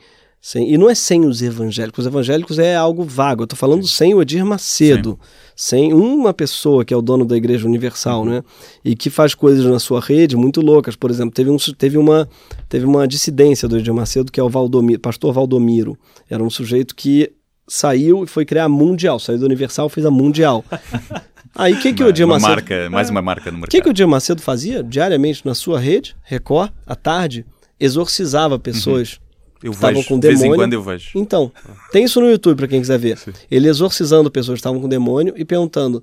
[0.45, 2.01] Sem, e não é sem os evangélicos.
[2.01, 3.43] Os evangélicos é algo vago.
[3.43, 5.11] Eu estou falando sem o Edir Macedo.
[5.13, 5.29] Sim.
[5.55, 8.29] Sem uma pessoa que é o dono da Igreja Universal, uhum.
[8.29, 8.43] né?
[8.85, 10.97] E que faz coisas na sua rede muito loucas.
[10.97, 12.29] Por exemplo, teve, um, teve, uma,
[12.69, 15.97] teve uma dissidência do Edir Macedo, que é o Valdomiro, pastor Valdomiro.
[16.29, 17.31] Era um sujeito que
[17.69, 19.21] saiu e foi criar a Mundial.
[19.21, 20.65] Saiu da Universal fez a Mundial.
[21.55, 22.51] Aí o que, que o Edir Macedo...
[22.51, 23.69] Marca, mais uma marca no mercado.
[23.69, 27.47] O que, que o Edir Macedo fazia diariamente na sua rede, Record, à tarde?
[27.79, 29.13] Exorcizava pessoas.
[29.13, 29.22] Uhum
[29.63, 30.37] eu estavam com demônio.
[30.37, 31.11] De vez em quando eu vejo.
[31.15, 31.53] Então,
[31.91, 33.19] tem isso no YouTube para quem quiser ver.
[33.19, 33.33] Sim.
[33.51, 36.03] Ele exorcizando pessoas que estavam com demônio e perguntando: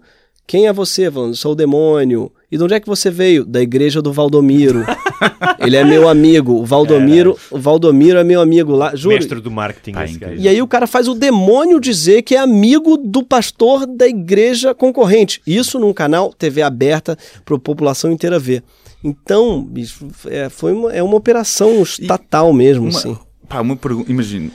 [0.50, 1.12] quem é você?
[1.12, 2.32] Falando, sou o demônio.
[2.52, 3.46] E de onde é que você veio?
[3.46, 4.84] Da igreja do Valdomiro.
[5.62, 6.54] Ele é meu amigo.
[6.54, 7.56] O Valdomiro, é.
[7.56, 8.96] o Valdomiro é meu amigo lá.
[8.96, 9.14] Juro.
[9.14, 9.96] Mestre do marketing.
[9.96, 10.06] Ah,
[10.36, 14.74] e aí o cara faz o demônio dizer que é amigo do pastor da igreja
[14.74, 15.40] concorrente.
[15.46, 18.64] Isso num canal TV aberta para a população inteira ver.
[19.04, 23.16] Então, bicho, é, foi uma, é uma operação estatal mesmo, uma, assim.
[23.50, 24.52] Pá, uma pergunta, imagino,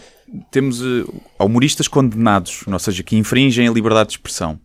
[0.53, 4.59] temos uh, humoristas condenados, ou seja, que infringem a liberdade de expressão.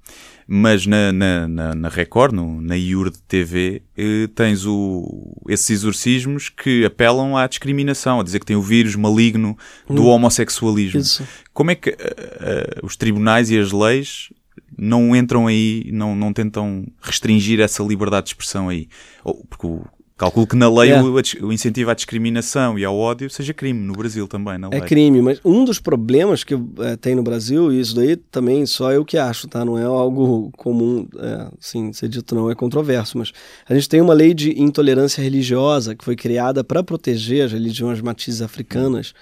[0.52, 5.70] Mas na, na, na, na Record, no, na IUR de TV, eh, tens o, esses
[5.70, 9.56] exorcismos que apelam à discriminação, a dizer que tem o vírus maligno
[9.88, 10.08] do hum.
[10.08, 11.02] homossexualismo.
[11.02, 11.24] Isso.
[11.54, 14.34] Como é que uh, uh, os tribunais e as leis
[14.76, 18.90] não entram aí, não, não tentam restringir essa liberdade de expressão aí?
[19.24, 19.86] Ou, porque o
[20.20, 21.16] Calculo que na lei o,
[21.48, 24.80] o, incentivo à discriminação e ao ódio seja crime, no Brasil também, na é lei.
[24.80, 28.66] É crime, mas um dos problemas que é, tem no Brasil, e isso daí também
[28.66, 29.64] só eu que acho, tá?
[29.64, 33.32] Não é algo comum, é, assim, ser dito não, é controverso, mas
[33.66, 38.02] a gente tem uma lei de intolerância religiosa que foi criada para proteger as religiões
[38.02, 39.14] matizes africanas,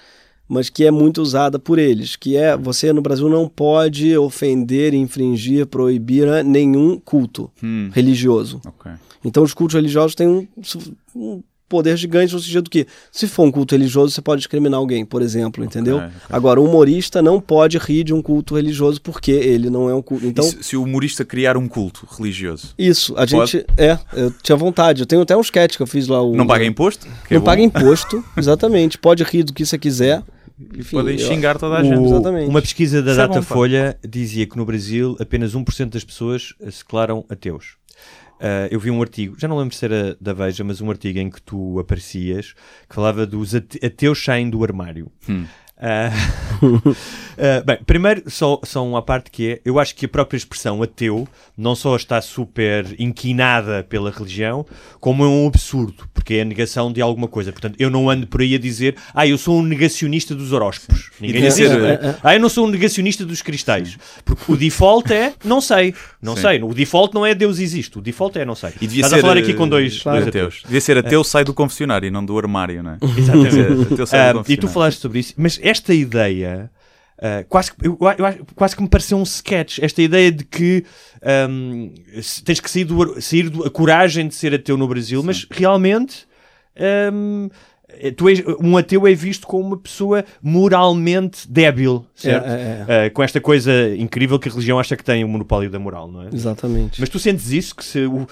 [0.48, 4.94] mas que é muito usada por eles, que é você no Brasil não pode ofender,
[4.94, 7.88] infringir, proibir nenhum culto hum.
[7.92, 8.60] religioso.
[8.66, 8.94] Okay.
[9.24, 10.46] Então os cultos religiosos têm um,
[11.14, 15.04] um poder gigante no sentido que, se for um culto religioso, você pode discriminar alguém,
[15.04, 15.96] por exemplo, entendeu?
[15.96, 16.20] Okay, okay.
[16.30, 20.00] Agora, o humorista não pode rir de um culto religioso porque ele não é um
[20.00, 20.26] culto.
[20.26, 22.74] Então, se, se, o humorista criar um culto religioso?
[22.78, 23.52] Isso, a pode?
[23.52, 23.66] gente.
[23.76, 25.02] É, eu tinha vontade.
[25.02, 26.22] Eu tenho até um sketch que eu fiz lá.
[26.22, 27.06] O, não paga imposto?
[27.30, 28.96] não é paga imposto, exatamente.
[28.96, 30.22] Pode rir do que você quiser.
[30.76, 31.98] Enfim, Podem xingar toda a gente.
[31.98, 32.48] O, Exatamente.
[32.48, 37.77] Uma pesquisa da Datafolha dizia que no Brasil apenas 1% das pessoas se declaram ateus.
[38.38, 41.18] Uh, eu vi um artigo, já não lembro se era da Veja, mas um artigo
[41.18, 42.54] em que tu aparecias
[42.88, 45.10] que falava dos ateus saem do armário.
[45.28, 45.44] Hum.
[45.80, 50.36] Uh, uh, bem, primeiro, só, só uma parte que é: eu acho que a própria
[50.36, 51.26] expressão ateu
[51.56, 54.66] não só está super inquinada pela religião,
[55.00, 57.52] como é um absurdo, porque é a negação de alguma coisa.
[57.52, 61.10] Portanto, eu não ando por aí a dizer, ah, eu sou um negacionista dos horóscopos.
[61.20, 63.96] Ninguém diz, é, é, ah, eu não sou um negacionista dos cristais.
[64.24, 66.42] Porque o default é não sei, não Sim.
[66.42, 66.62] sei.
[66.62, 68.70] O default não é Deus existe, o default é não sei.
[68.80, 70.18] E devia Estás ser, a falar aqui com dois, claro.
[70.18, 70.62] dois ateus.
[70.64, 72.98] Devia ser ateu, sai do confessionário e não do armário, não é?
[73.16, 73.94] Exatamente.
[73.94, 76.70] ateu, sai do uh, e tu falaste sobre isso, mas esta ideia.
[77.18, 79.80] Uh, quase, eu, eu, quase que me pareceu um sketch.
[79.80, 80.84] Esta ideia de que
[81.50, 81.92] um,
[82.44, 85.26] tens que sair, do, sair do, a coragem de ser ateu no Brasil, Sim.
[85.26, 86.28] mas realmente
[87.12, 87.48] um,
[88.16, 92.46] tu és, um ateu é visto como uma pessoa moralmente débil, certo?
[92.46, 93.06] É, é, é.
[93.06, 96.10] Uh, com esta coisa incrível que a religião acha que tem o monopólio da moral,
[96.10, 96.28] não é?
[96.32, 97.00] Exatamente.
[97.00, 98.26] Mas tu sentes isso, que se, uh,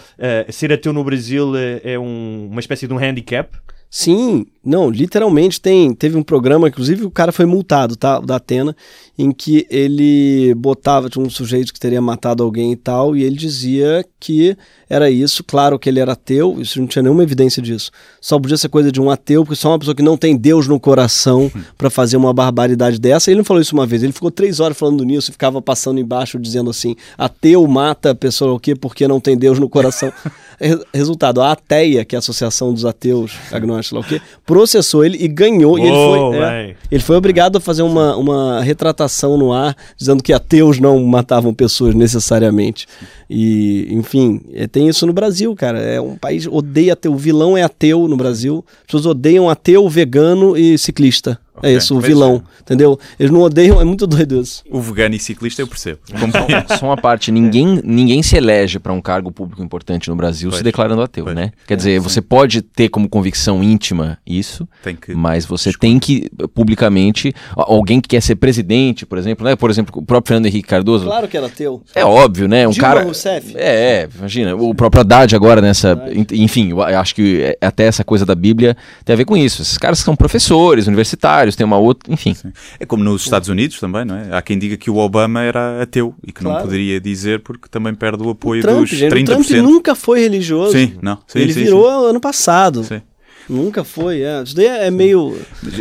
[0.51, 3.51] ser ateu no Brasil é, é um, uma espécie de um handicap?
[3.91, 8.77] Sim, não, literalmente tem, teve um programa, inclusive o cara foi multado, tá, da Atena,
[9.17, 14.05] em que ele botava um sujeito que teria matado alguém e tal, e ele dizia
[14.19, 14.57] que
[14.91, 17.91] era isso, claro que ele era ateu, isso não tinha nenhuma evidência disso.
[18.21, 20.67] Só podia ser coisa de um ateu, porque só uma pessoa que não tem Deus
[20.67, 23.31] no coração para fazer uma barbaridade dessa.
[23.31, 26.01] Ele não falou isso uma vez, ele ficou três horas falando nisso e ficava passando
[26.01, 28.75] embaixo dizendo assim: ateu mata a pessoa o quê?
[28.75, 30.13] Porque não tem Deus no coração.
[30.93, 34.21] Resultado, a Ateia, que é a Associação dos Ateus Agnósticos, o quê?
[34.45, 35.79] processou ele e ganhou.
[35.79, 40.23] e ele foi, é, ele foi obrigado a fazer uma, uma retratação no ar, dizendo
[40.23, 42.87] que ateus não matavam pessoas necessariamente.
[43.29, 45.79] E, enfim, é, tem isso no Brasil, cara.
[45.79, 47.13] É um país odeia ateu.
[47.13, 48.65] O vilão é ateu no Brasil.
[48.81, 51.39] As pessoas odeiam ateu, vegano e ciclista.
[51.57, 51.75] É okay.
[51.75, 52.63] É isso, o vilão, é.
[52.63, 52.99] entendeu?
[53.19, 54.63] Eles não odeiam, é muito doido isso.
[54.71, 56.01] O vegano e ciclista eu percebo.
[56.69, 60.51] só, só uma parte, ninguém, ninguém se elege para um cargo público importante no Brasil
[60.51, 60.59] pois.
[60.59, 61.37] se declarando ateu, pois.
[61.37, 61.53] né?
[61.67, 64.69] Quer dizer, é, você pode ter como convicção íntima isso,
[65.01, 65.15] que...
[65.15, 65.87] mas você Desculpa.
[65.87, 69.57] tem que, publicamente, alguém que quer ser presidente, por exemplo, né?
[69.57, 71.05] Por exemplo, o próprio Fernando Henrique Cardoso.
[71.05, 71.83] Claro que era ateu.
[71.95, 72.67] É óbvio, né?
[72.67, 73.03] Um Dilma cara...
[73.05, 73.55] Rousseff.
[73.57, 75.99] É, é, imagina, o próprio Haddad agora nessa...
[76.33, 79.63] Enfim, eu acho que até essa coisa da Bíblia tem a ver com isso.
[79.63, 82.13] Esses caras são professores, universitários, tem uma outra...
[82.13, 82.53] Enfim, Sim.
[82.81, 84.37] É como nos Estados Unidos também, não é?
[84.37, 86.59] Há quem diga que o Obama era ateu e que claro.
[86.59, 89.23] não poderia dizer porque também perde o apoio o Trump, dos gente, 30%.
[89.23, 90.73] O Trump nunca foi religioso.
[90.73, 91.19] Sim, não.
[91.27, 92.11] Sim, Ele sim, virou sim.
[92.11, 92.83] ano passado.
[92.83, 93.03] Sim.
[93.49, 94.43] Nunca foi, é.
[94.43, 95.39] Isso daí é, é meio.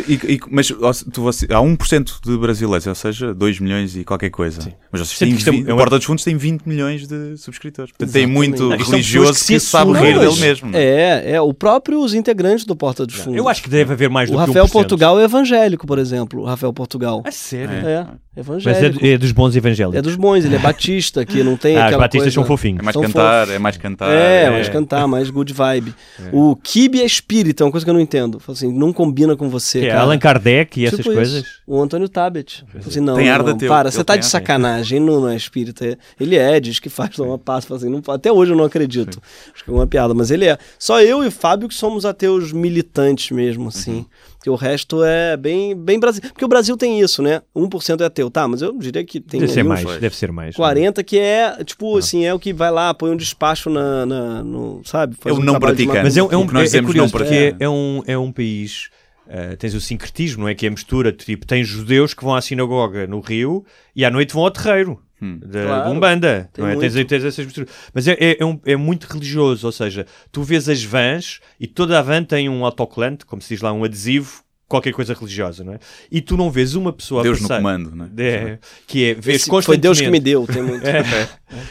[0.08, 0.68] E, e, mas
[1.12, 4.60] tu, você, há 1% de brasileiros, ou seja, 2 milhões e qualquer coisa.
[4.60, 4.72] Sim.
[4.90, 5.32] Mas vocês têm.
[5.32, 7.90] É 20, é, a Porta dos Fundos tem 20 milhões de subscritores.
[7.92, 10.70] Portanto, tem muito não, religioso que, que sabe rir dele mesmo.
[10.70, 10.78] Não?
[10.78, 11.40] É, é.
[11.40, 13.36] O próprio os integrantes do Porta dos Fundos.
[13.36, 16.42] Eu acho que deve haver mais do o que Rafael Portugal é evangélico, por exemplo.
[16.42, 17.22] O Rafael Portugal.
[17.24, 17.86] É sério?
[17.86, 18.06] É.
[18.36, 18.94] Evangélico.
[18.94, 19.98] Mas é, é, dos bons evangélicos.
[19.98, 22.34] É dos bons, ele é batista, que não tem ah, aquela os batistas coisa...
[22.34, 22.80] são fofinhos.
[22.80, 24.12] É mais cantar, é mais cantar.
[24.12, 25.94] É, é, mais cantar, mais good vibe.
[26.20, 26.28] É.
[26.32, 28.40] O kibe é espírita, é uma coisa que eu não entendo.
[28.46, 30.00] Assim, não combina com você, que cara.
[30.00, 31.44] É Allan Kardec e tipo essas coisas.
[31.66, 32.62] O Antônio Tabet.
[32.86, 35.98] Assim, não, tem ar não, teu, para, você tá de sacanagem, não, não é espírita.
[36.20, 39.14] Ele é, diz que faz uma passa, assim, não, até hoje eu não acredito.
[39.14, 39.50] Sim.
[39.54, 40.58] Acho que é uma piada, mas ele é.
[40.78, 43.96] Só eu e o Fábio que somos ateus militantes mesmo, assim.
[43.96, 44.06] Uhum.
[44.46, 46.32] Que o resto é bem, bem brasileiro.
[46.32, 47.42] Porque o Brasil tem isso, né?
[47.52, 48.30] 1% é ateu.
[48.30, 49.40] Tá, mas eu diria que tem.
[49.40, 50.54] Deve ser mais, deve ser mais.
[50.54, 51.04] 40 né?
[51.04, 51.98] que é, tipo, ah.
[51.98, 54.06] assim, é o que vai lá, põe um despacho na.
[54.06, 55.16] na no, sabe?
[55.18, 56.00] Faz é o um não praticante.
[56.00, 57.64] Mas é, um, é, um, é, é curioso, porque é.
[57.64, 58.88] é, um, é um país.
[59.26, 60.54] Uh, tens o sincretismo, não é?
[60.54, 63.64] Que é a mistura, tipo, tens judeus que vão à sinagoga no Rio
[63.96, 65.02] e à noite vão ao terreiro.
[65.20, 65.38] Hum.
[65.42, 66.76] Da claro, Umbanda, não é?
[66.76, 67.70] Tens, tens, essas misturas.
[67.94, 71.66] Mas é, é, é, um, é, muito religioso, ou seja, tu vês as vans e
[71.66, 75.64] toda a van tem um autocolante, como se diz lá, um adesivo qualquer coisa religiosa,
[75.64, 75.78] não é?
[76.10, 78.26] E tu não vês uma pessoa Deus passar, no comando, não é?
[78.26, 80.84] é que é vês Esse Foi Deus que me deu, tem muito.
[80.86, 81.02] é,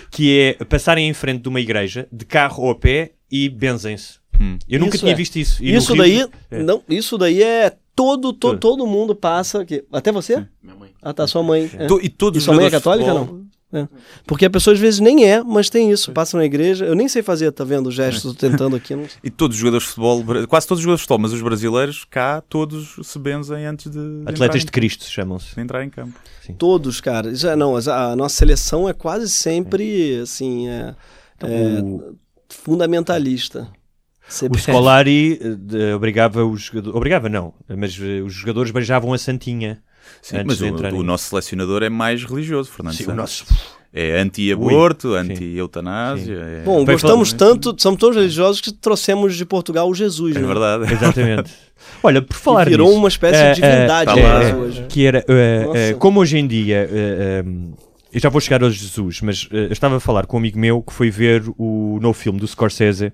[0.10, 4.20] que é passarem em frente de uma igreja de carro ou a pé e benzem-se.
[4.39, 4.58] Hum.
[4.68, 5.16] Eu nunca tinha é.
[5.16, 5.64] visto isso.
[5.64, 6.64] E isso daí, é.
[6.64, 9.84] não, isso daí é todo, to, todo mundo passa aqui.
[9.91, 10.38] Até você?
[10.38, 10.48] Sim.
[10.62, 10.89] Minha mãe.
[11.02, 11.70] Ah, tá, sua mãe.
[11.78, 11.88] É.
[12.04, 13.46] E todos e sua mãe é católica, não?
[13.74, 13.88] É.
[14.26, 16.12] Porque a pessoa às vezes nem é, mas tem isso.
[16.14, 16.86] Passa na igreja.
[16.86, 17.91] Eu nem sei fazer, tá vendo?
[17.91, 18.38] Gestos, é.
[18.38, 18.96] tentando aqui.
[18.96, 19.06] Não...
[19.24, 22.06] E todos os jogadores de futebol, quase todos os jogadores de futebol, mas os brasileiros
[22.10, 24.00] cá, todos se benzem antes de.
[24.26, 25.56] Atletas de, de Cristo chamam-se.
[25.56, 26.14] De entrar em campo.
[26.41, 26.54] Sim.
[26.54, 27.36] Todos, cara.
[27.36, 30.70] Já não, a nossa seleção é quase sempre assim.
[30.70, 30.96] É,
[31.36, 32.16] então, é, o...
[32.50, 33.68] fundamentalista.
[34.49, 35.39] O Scolari
[35.73, 36.95] eh, obrigava os jogadores.
[36.95, 39.82] Obrigava, não, mas eh, os jogadores beijavam a Santinha.
[40.21, 43.45] Sim, mas o, o, nosso selecionador é mais religioso, Fernando Sim, o nosso...
[43.97, 46.36] É anti-aborto, anti-eutanásia.
[46.36, 46.63] É...
[46.65, 47.53] Bom, Foi gostamos falar...
[47.53, 50.36] tanto, somos todos religiosos que trouxemos de Portugal o Jesus.
[50.36, 50.45] É né?
[50.45, 50.84] verdade.
[50.91, 51.53] Exatamente.
[52.03, 54.86] Olha, por falar que virou nisso, uma espécie é, de divindade é, é, hoje.
[54.89, 56.89] Que era, é, como hoje em dia,
[58.11, 60.82] eu já vou chegar ao Jesus, mas eu estava a falar com um amigo meu
[60.82, 63.13] que foi ver o novo filme do Scorsese,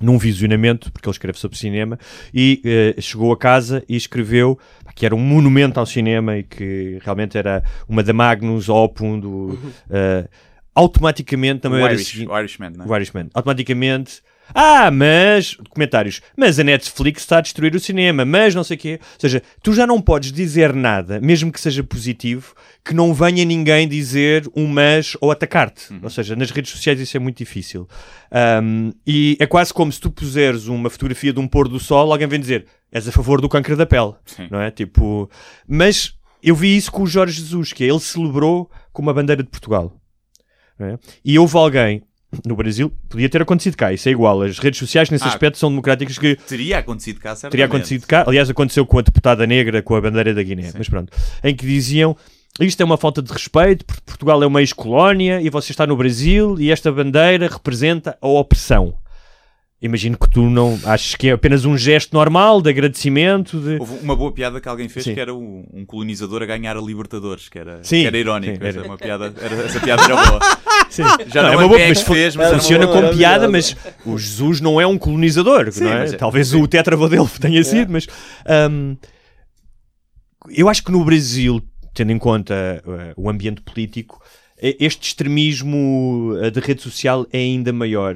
[0.00, 1.98] num visionamento, porque ele escreve sobre cinema,
[2.32, 2.62] e
[2.96, 4.58] uh, chegou a casa e escreveu
[4.94, 9.28] que era um monumento ao cinema e que realmente era uma da Magnus Opum do,
[9.48, 10.28] uh,
[10.74, 12.88] automaticamente também o Irish, o Irishman, não é?
[12.88, 14.22] o Irishman, automaticamente
[14.54, 15.56] ah, mas.
[15.70, 16.20] Comentários.
[16.36, 19.00] Mas a Netflix está a destruir o cinema, mas não sei o quê.
[19.00, 23.44] Ou seja, tu já não podes dizer nada, mesmo que seja positivo, que não venha
[23.44, 25.92] ninguém dizer um mas ou atacar-te.
[25.92, 26.00] Uhum.
[26.02, 27.88] Ou seja, nas redes sociais isso é muito difícil.
[28.62, 32.12] Um, e é quase como se tu puseres uma fotografia de um pôr do sol,
[32.12, 34.14] alguém vem dizer és a favor do câncer da pele.
[34.24, 34.48] Sim.
[34.50, 34.70] Não é?
[34.70, 35.30] Tipo.
[35.66, 39.42] Mas eu vi isso com o Jorge Jesus, que é, ele celebrou com uma bandeira
[39.42, 39.92] de Portugal.
[40.78, 40.98] É?
[41.24, 42.02] E houve alguém
[42.44, 44.42] no Brasil, podia ter acontecido cá, isso é igual.
[44.42, 46.36] As redes sociais, nesse ah, aspecto, são democráticas que.
[46.36, 47.52] Teria acontecido cá, certamente.
[47.52, 48.24] Teria acontecido cá.
[48.26, 50.70] Aliás, aconteceu com a deputada negra com a bandeira da Guiné.
[50.70, 50.78] Sim.
[50.78, 51.12] Mas pronto.
[51.42, 52.16] Em que diziam.
[52.58, 55.94] Isto é uma falta de respeito, porque Portugal é uma ex-colónia e você está no
[55.94, 58.94] Brasil e esta bandeira representa a opressão.
[59.80, 63.60] Imagino que tu não achas que é apenas um gesto normal de agradecimento.
[63.60, 63.76] De...
[63.78, 65.12] Houve uma boa piada que alguém fez Sim.
[65.12, 68.00] que era um, um, colonizador a ganhar a Libertadores, que era, Sim.
[68.00, 68.54] Que era irónico.
[68.54, 68.68] Sim, era...
[68.68, 70.40] Essa, uma piada, era, essa piada era boa.
[70.88, 71.02] Sim.
[71.26, 74.62] Já não, não é uma boa, mas fez, mas funciona como piada, mas o Jesus
[74.62, 76.06] não é um colonizador, não é?
[76.06, 76.12] é?
[76.12, 78.06] Talvez o tetravadelo tenha sido, mas
[78.70, 78.96] um,
[80.48, 81.62] eu acho que no Brasil,
[81.92, 84.22] tendo em conta uh, o ambiente político,
[84.58, 88.14] este extremismo uh, de rede social é ainda maior.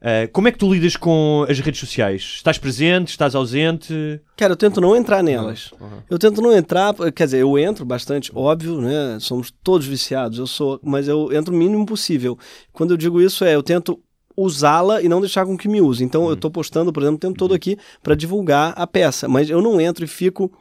[0.00, 2.22] Uh, como é que tu lidas com as redes sociais?
[2.36, 3.08] Estás presente?
[3.08, 4.20] Estás ausente?
[4.36, 5.72] Cara, eu tento não entrar nelas.
[5.80, 6.02] Uhum.
[6.08, 9.18] Eu tento não entrar, quer dizer, eu entro bastante, óbvio, né?
[9.20, 12.38] Somos todos viciados, eu sou, mas eu entro o mínimo possível.
[12.72, 14.00] Quando eu digo isso é, eu tento
[14.36, 16.04] usá-la e não deixar com que me use.
[16.04, 16.28] Então uhum.
[16.28, 19.60] eu estou postando, por exemplo, o tempo todo aqui para divulgar a peça, mas eu
[19.60, 20.52] não entro e fico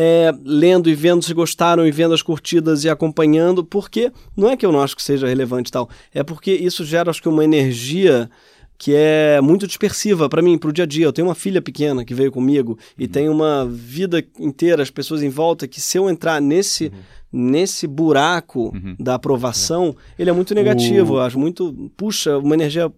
[0.00, 4.56] é, lendo e vendo se gostaram e vendo as curtidas e acompanhando, porque não é
[4.56, 7.28] que eu não acho que seja relevante e tal, é porque isso gera, acho que,
[7.28, 8.30] uma energia
[8.78, 11.04] que é muito dispersiva para mim, para o dia a dia.
[11.04, 13.10] Eu tenho uma filha pequena que veio comigo e uhum.
[13.10, 17.50] tem uma vida inteira, as pessoas em volta, que se eu entrar nesse, uhum.
[17.50, 18.94] nesse buraco uhum.
[19.00, 21.14] da aprovação, ele é muito negativo.
[21.14, 21.90] Eu acho muito.
[21.96, 22.88] Puxa, uma energia.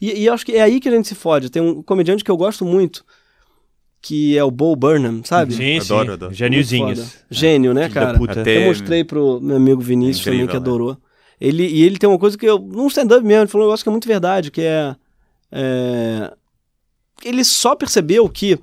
[0.00, 1.50] E, e acho que é aí que a gente se fode.
[1.50, 3.04] Tem um comediante que eu gosto muito,
[4.04, 5.54] que é o Bo Burnham, sabe?
[5.54, 6.12] Sim, adoro, sim.
[6.12, 6.34] adoro.
[6.34, 7.24] Gêniozinhos.
[7.30, 8.18] Gênio, né, cara?
[8.28, 8.58] Até...
[8.58, 10.74] Eu mostrei pro meu amigo Vinícius Incrível, também, que né?
[10.74, 10.98] adorou.
[11.40, 12.58] Ele, e ele tem uma coisa que eu.
[12.58, 14.94] Num stand-up mesmo, ele falou um negócio que é muito verdade, que é.
[15.50, 16.32] é
[17.24, 18.58] ele só percebeu que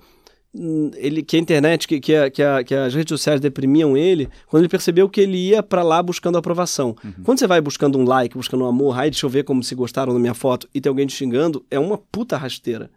[0.53, 3.97] hum, ele, que a internet, que, que, a, que, a, que as redes sociais deprimiam
[3.97, 6.95] ele, quando ele percebeu que ele ia para lá buscando aprovação.
[7.03, 7.13] Uhum.
[7.23, 9.73] Quando você vai buscando um like, buscando um amor, ai, deixa eu ver como se
[9.73, 12.91] gostaram da minha foto, e tem alguém te xingando, é uma puta rasteira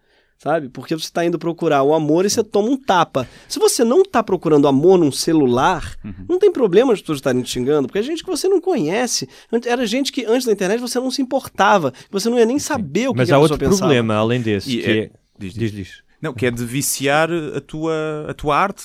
[0.44, 0.68] sabe?
[0.68, 3.26] Porque você está indo procurar o amor e você toma um tapa.
[3.48, 6.12] Se você não está procurando amor num celular, uhum.
[6.28, 9.26] não tem problema as pessoas estarem te xingando, porque é gente que você não conhece.
[9.64, 13.08] Era gente que antes da internet você não se importava, você não ia nem saber
[13.08, 14.98] o que Mas que há outro problema além desse, e que é...
[14.98, 15.10] é...
[15.38, 16.02] Diz, diz, diz.
[16.20, 18.84] Não, que é de viciar a tua, a tua arte.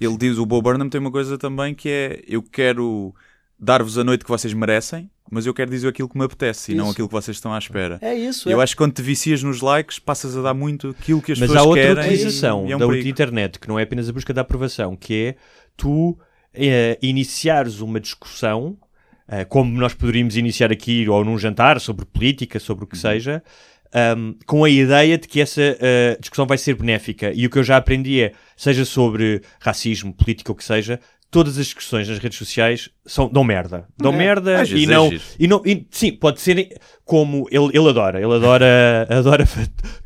[0.00, 3.14] Ele diz, o Bo Burnham tem uma coisa também que é, eu quero
[3.58, 6.72] dar-vos a noite que vocês merecem, mas eu quero dizer aquilo que me apetece isso.
[6.72, 7.98] e não aquilo que vocês estão à espera.
[8.02, 8.48] É isso.
[8.48, 8.64] Eu é.
[8.64, 11.50] acho que quando te vicias nos likes, passas a dar muito aquilo que as mas
[11.50, 11.88] pessoas querem.
[11.88, 14.42] Mas há outra utilização é um da internet, que não é apenas a busca da
[14.42, 15.36] aprovação, que é
[15.76, 16.18] tu
[16.52, 18.76] é, iniciares uma discussão,
[19.26, 23.00] é, como nós poderíamos iniciar aqui ou num jantar sobre política, sobre o que uhum.
[23.00, 23.42] seja,
[24.16, 27.32] um, com a ideia de que essa uh, discussão vai ser benéfica.
[27.32, 31.00] E o que eu já aprendi é, seja sobre racismo, política, ou o que seja,
[31.30, 33.86] todas as discussões nas redes sociais são, dão merda.
[33.96, 34.16] Dão é.
[34.16, 35.62] merda e não, e não.
[35.64, 38.20] E, sim, pode ser como ele, ele adora.
[38.20, 39.48] Ele adora, adora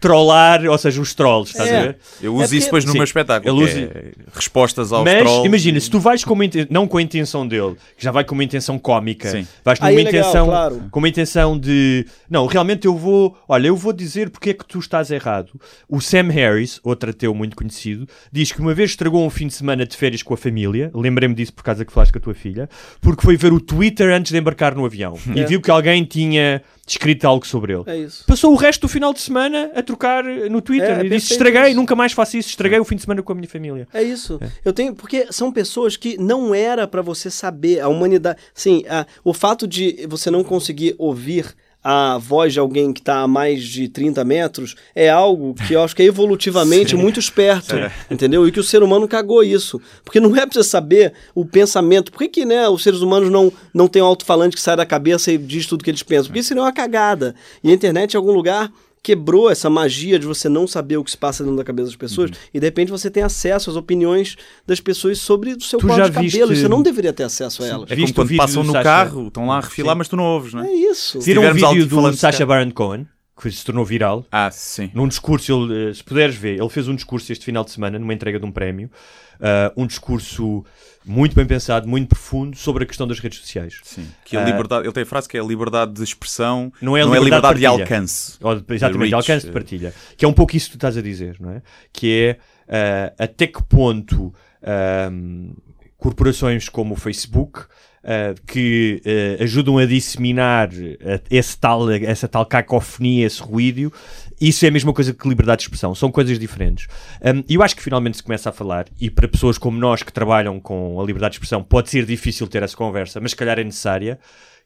[0.01, 1.79] trollar, ou seja, os trolls, estás é.
[1.79, 1.99] a ver?
[2.21, 3.57] Eu uso é isso depois no meu espetáculo.
[3.57, 3.81] Ele usa...
[3.81, 5.47] É respostas aos Mas, trolls.
[5.47, 8.35] imagina, se tu vais com uma, não com a intenção dele, que já vai com
[8.35, 9.47] uma intenção cómica, sim.
[9.65, 10.83] vais com uma legal, intenção claro.
[10.91, 14.65] com uma intenção de não, realmente eu vou, olha, eu vou dizer porque é que
[14.65, 15.53] tu estás errado.
[15.89, 19.55] O Sam Harris, outro ateu muito conhecido, diz que uma vez estragou um fim de
[19.55, 22.35] semana de férias com a família, lembrei-me disso por causa que falaste com a tua
[22.35, 22.69] filha,
[23.01, 25.41] porque foi ver o Twitter antes de embarcar no avião é.
[25.41, 27.85] e viu que alguém tinha escrito algo sobre ele.
[27.87, 28.25] É isso.
[28.27, 31.69] Passou o resto do final de semana a trocar no Twitter é, e disse: estraguei,
[31.69, 31.77] isso.
[31.77, 33.87] nunca mais faço isso, estraguei o fim de semana com a minha família.
[33.93, 34.39] É isso.
[34.41, 34.49] É.
[34.65, 34.95] Eu tenho.
[34.95, 37.81] Porque são pessoas que não era para você saber.
[37.81, 38.39] A humanidade.
[38.55, 43.21] Sim, a, o fato de você não conseguir ouvir a voz de alguém que está
[43.21, 47.77] a mais de 30 metros é algo que eu acho que é evolutivamente muito esperto,
[47.77, 47.93] é.
[48.11, 48.47] entendeu?
[48.47, 49.81] E que o ser humano cagou isso.
[50.05, 52.11] Porque não é para você saber o pensamento.
[52.11, 54.85] Por que, que né, os seres humanos não, não têm um alto-falante que sai da
[54.85, 56.33] cabeça e diz tudo que eles pensam?
[56.33, 57.35] Porque não é uma cagada.
[57.63, 58.71] E a internet, em algum lugar,
[59.03, 61.97] quebrou essa magia de você não saber o que se passa dentro da cabeça das
[61.97, 62.37] pessoas uhum.
[62.53, 64.37] e de repente você tem acesso às opiniões
[64.67, 66.49] das pessoas sobre o seu corte de cabelo.
[66.49, 66.63] Viste...
[66.63, 67.91] Você não deveria ter acesso a elas.
[67.91, 69.99] É como quando passam no carro, estão lá a refilar, sim.
[69.99, 70.69] mas tu não ouves, não é?
[70.69, 71.21] É isso.
[71.21, 73.07] Viram um vídeo do Sacha Baron Cohen?
[73.41, 74.27] Que se tornou viral.
[74.33, 74.91] Ah, sim.
[74.93, 77.99] Num discurso, ele, eh, se puderes ver, ele fez um discurso este final de semana,
[77.99, 78.91] numa entrega de um prémio,
[79.39, 80.65] uh, um discurso
[81.05, 83.81] muito bem pensado, muito profundo sobre a questão das redes sociais.
[83.85, 84.07] Sim.
[84.25, 87.01] Que a liberdade, ele tem a frase que é a liberdade de expressão, não é
[87.01, 88.37] a liberdade, é liberdade de, de, alcance.
[88.41, 89.95] Ou, exatamente, de, de, alcance de partilha.
[90.17, 91.63] Que é um pouco isso que tu estás a dizer, não é?
[91.93, 95.57] Que é uh, até que ponto uh,
[95.97, 97.67] corporações como o Facebook
[97.99, 103.93] Uh, que uh, ajudam a disseminar uh, esse tal, essa tal cacofonia, esse ruído,
[104.41, 106.87] isso é a mesma coisa que liberdade de expressão, são coisas diferentes.
[107.21, 110.03] Um, e eu acho que finalmente se começa a falar, e para pessoas como nós
[110.05, 113.37] que trabalham com a liberdade de expressão pode ser difícil ter essa conversa, mas se
[113.37, 114.19] calhar é necessária,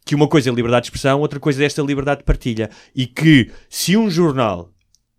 [0.04, 2.68] que uma coisa é liberdade de expressão, outra coisa é esta liberdade de partilha.
[2.94, 4.70] E que se um jornal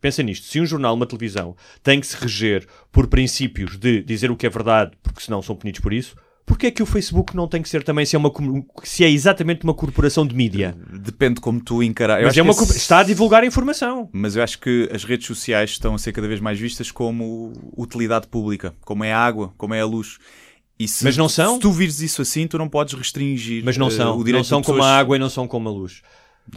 [0.04, 4.30] Pensa nisto, se um jornal, uma televisão, tem que se reger por princípios de dizer
[4.30, 7.36] o que é verdade, porque senão são punidos por isso, Porquê é que o Facebook
[7.36, 8.32] não tem que ser também se é, uma,
[8.84, 10.76] se é exatamente uma corporação de mídia?
[10.92, 12.22] Depende como tu encarar.
[12.22, 12.78] Mas é uma, esse...
[12.78, 14.10] está a divulgar a informação.
[14.12, 17.54] Mas eu acho que as redes sociais estão a ser cada vez mais vistas como
[17.78, 20.18] utilidade pública, como é a água, como é a luz.
[20.86, 21.56] Se, Mas não são?
[21.56, 24.18] Se tu vires isso assim, tu não podes restringir Mas não são.
[24.18, 24.78] Uh, o direito não são pessoas...
[24.80, 26.02] como a água e não são como a luz.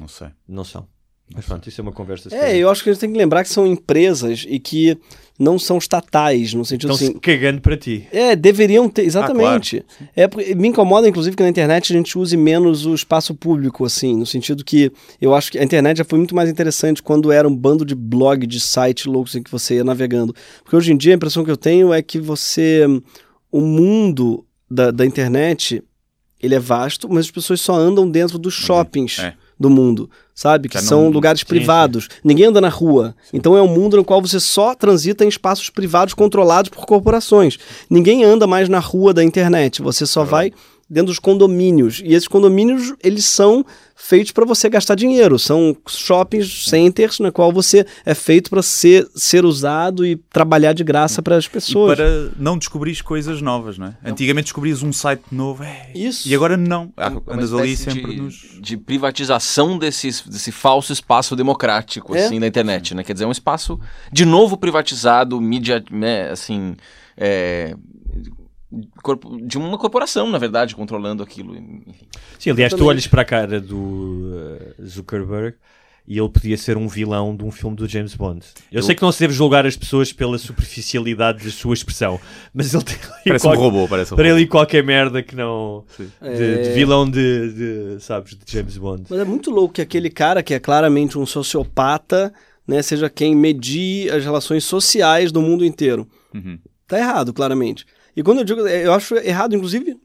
[0.01, 0.29] Não sei.
[0.49, 0.89] Não são.
[1.35, 2.29] Mas pronto, isso é uma conversa.
[2.33, 4.97] É, eu acho que a gente tem que lembrar que são empresas e que
[5.39, 7.19] não são estatais, no sentido Estão assim.
[7.19, 8.07] cagando para ti.
[8.13, 9.85] É, deveriam ter, exatamente.
[9.91, 10.41] Ah, claro.
[10.41, 14.17] é, me incomoda, inclusive, que na internet a gente use menos o espaço público, assim,
[14.17, 17.47] no sentido que eu acho que a internet já foi muito mais interessante quando era
[17.47, 20.35] um bando de blog, de site loucos em que você ia navegando.
[20.63, 22.87] Porque hoje em dia a impressão que eu tenho é que você.
[23.51, 25.83] O mundo da, da internet
[26.41, 28.67] ele é vasto, mas as pessoas só andam dentro dos uhum.
[28.67, 29.19] shoppings.
[29.19, 30.69] É do mundo, sabe?
[30.69, 32.05] Que são lugares sim, privados.
[32.05, 32.11] Sim.
[32.23, 33.15] Ninguém anda na rua.
[33.23, 33.39] Sim.
[33.39, 37.59] Então é um mundo no qual você só transita em espaços privados controlados por corporações.
[37.89, 39.81] Ninguém anda mais na rua da internet.
[39.81, 40.53] Você só é vai
[40.89, 42.01] dentro dos condomínios.
[42.05, 43.65] E esses condomínios, eles são
[43.97, 45.39] feitos para você gastar dinheiro.
[45.39, 50.85] São shopping centers na qual você é feito para ser, ser usado e trabalhar de
[50.85, 51.95] graça para as pessoas.
[51.95, 53.97] E para não descobrir coisas novas, não é?
[54.03, 54.13] Não.
[54.13, 55.65] Antigamente descobrias um site novo.
[55.65, 56.29] É, Isso.
[56.29, 56.93] E agora não.
[56.97, 58.59] É Andas ali sempre de, nos...
[58.61, 62.25] de privatização desse, desse falso espaço democrático, é?
[62.25, 63.03] assim, da internet, né?
[63.03, 63.81] Quer dizer, é um espaço
[64.13, 66.77] de novo privatizado, mídia, né, assim...
[67.19, 67.75] É,
[69.43, 71.55] de uma corporação, na verdade, controlando aquilo.
[72.39, 73.77] Sim, aliás, tu olhas para a cara do
[74.79, 75.57] uh, Zuckerberg
[76.09, 78.45] e ele podia ser um vilão de um filme do James Bond.
[78.71, 78.83] Eu, eu...
[78.83, 82.21] sei que não se deve julgar as pessoas pela superficialidade da sua expressão,
[82.55, 84.39] mas ele tem parece qualquer, um robô, parece um para robô.
[84.39, 86.63] ele qualquer merda que não de, é...
[86.63, 89.05] de, vilão de, de, sabes, de James Bond.
[89.11, 92.33] Mas é muito louco que aquele cara que é claramente um sociopata,
[92.67, 96.07] né, seja quem medir as relações sociais do mundo inteiro.
[96.33, 96.59] Uhum.
[96.87, 97.85] Tá errado, claramente.
[98.17, 100.01] E quando eu digo, eu acho errado, inclusive,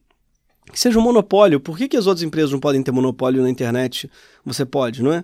[0.72, 1.60] que seja um monopólio.
[1.60, 4.12] Por que, que as outras empresas não podem ter monopólio na internet?
[4.46, 5.24] Você pode, não é?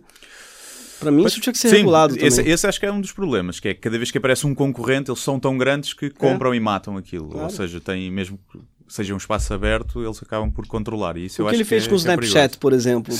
[0.99, 2.51] Para mim, Mas, isso tinha que ser sim, regulado esse, também.
[2.51, 4.55] Esse acho que é um dos problemas, que é que cada vez que aparece um
[4.55, 6.57] concorrente, eles são tão grandes que compram é.
[6.57, 7.29] e matam aquilo.
[7.29, 7.43] Claro.
[7.43, 8.39] Ou seja, tem mesmo
[8.87, 11.17] seja um espaço aberto, eles acabam por controlar.
[11.17, 12.73] E isso o eu que ele que fez é, com o é Snapchat, é por
[12.73, 13.13] exemplo.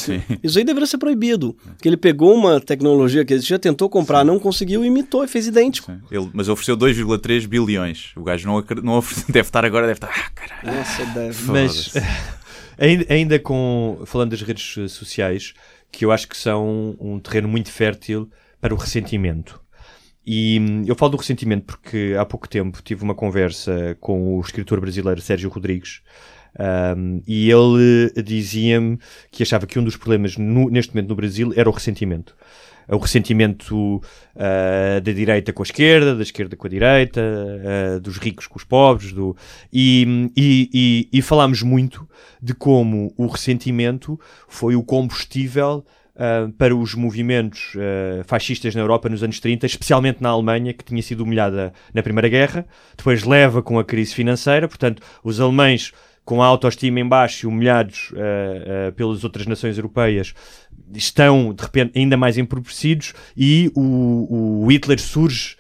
[0.44, 1.56] Isso aí deveria ser proibido.
[1.82, 4.28] Que ele pegou uma tecnologia que existia, tentou comprar, Sim.
[4.28, 5.92] não conseguiu, imitou e fez idêntico.
[6.10, 8.12] Ele, mas ofereceu 2,3 bilhões.
[8.16, 10.10] O gajo não, não deve estar agora, deve estar.
[10.10, 10.78] Ah, caralho.
[10.78, 11.52] Nossa, deve.
[11.52, 11.94] Mas
[12.78, 14.02] ainda, ainda com.
[14.06, 15.54] Falando das redes sociais,
[15.92, 19.60] que eu acho que são um terreno muito fértil para o ressentimento.
[20.30, 24.42] E hum, eu falo do ressentimento porque há pouco tempo tive uma conversa com o
[24.42, 26.02] escritor brasileiro Sérgio Rodrigues
[26.60, 29.00] um, e ele dizia-me
[29.32, 32.36] que achava que um dos problemas no, neste momento no Brasil era o ressentimento.
[32.90, 38.18] O ressentimento uh, da direita com a esquerda, da esquerda com a direita, uh, dos
[38.18, 39.14] ricos com os pobres.
[39.14, 39.36] Do...
[39.72, 42.06] E, hum, e, e, e falámos muito
[42.42, 45.86] de como o ressentimento foi o combustível
[46.18, 50.84] uh, para os movimentos uh, fascistas na Europa nos anos 30, especialmente na Alemanha, que
[50.84, 52.66] tinha sido humilhada na Primeira Guerra,
[52.98, 55.94] depois leva com a crise financeira, portanto, os alemães
[56.26, 60.34] com a autoestima em baixo humilhados uh, pelas outras nações europeias,
[60.94, 65.56] estão, de repente, ainda mais empobrecidos e o, o Hitler surge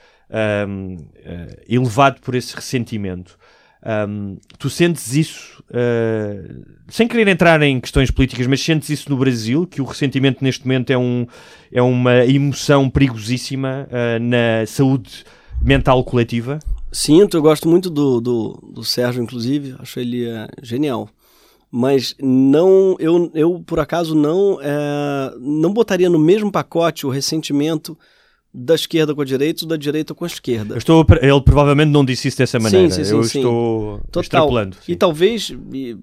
[1.69, 3.37] elevado por esse ressentimento.
[3.87, 9.15] Um, tu sentes isso, uh, sem querer entrar em questões políticas, mas sentes isso no
[9.15, 11.25] Brasil, que o ressentimento neste momento é, um,
[11.71, 15.23] é uma emoção perigosíssima uh, na saúde
[15.63, 16.59] mental coletiva?
[16.91, 21.07] Sinto, eu gosto muito do, do, do Sérgio, inclusive, acho ele uh, genial.
[21.71, 24.57] Mas não, eu, eu por acaso não,
[25.37, 27.97] não botaria no mesmo pacote o ressentimento
[28.59, 30.73] da esquerda com a direita ou da direita com a esquerda.
[30.73, 32.89] Eu estou, ele provavelmente não disse isso dessa maneira.
[32.89, 34.21] Sim, sim, sim, eu estou Total.
[34.23, 34.77] extrapolando.
[34.87, 35.55] E talvez,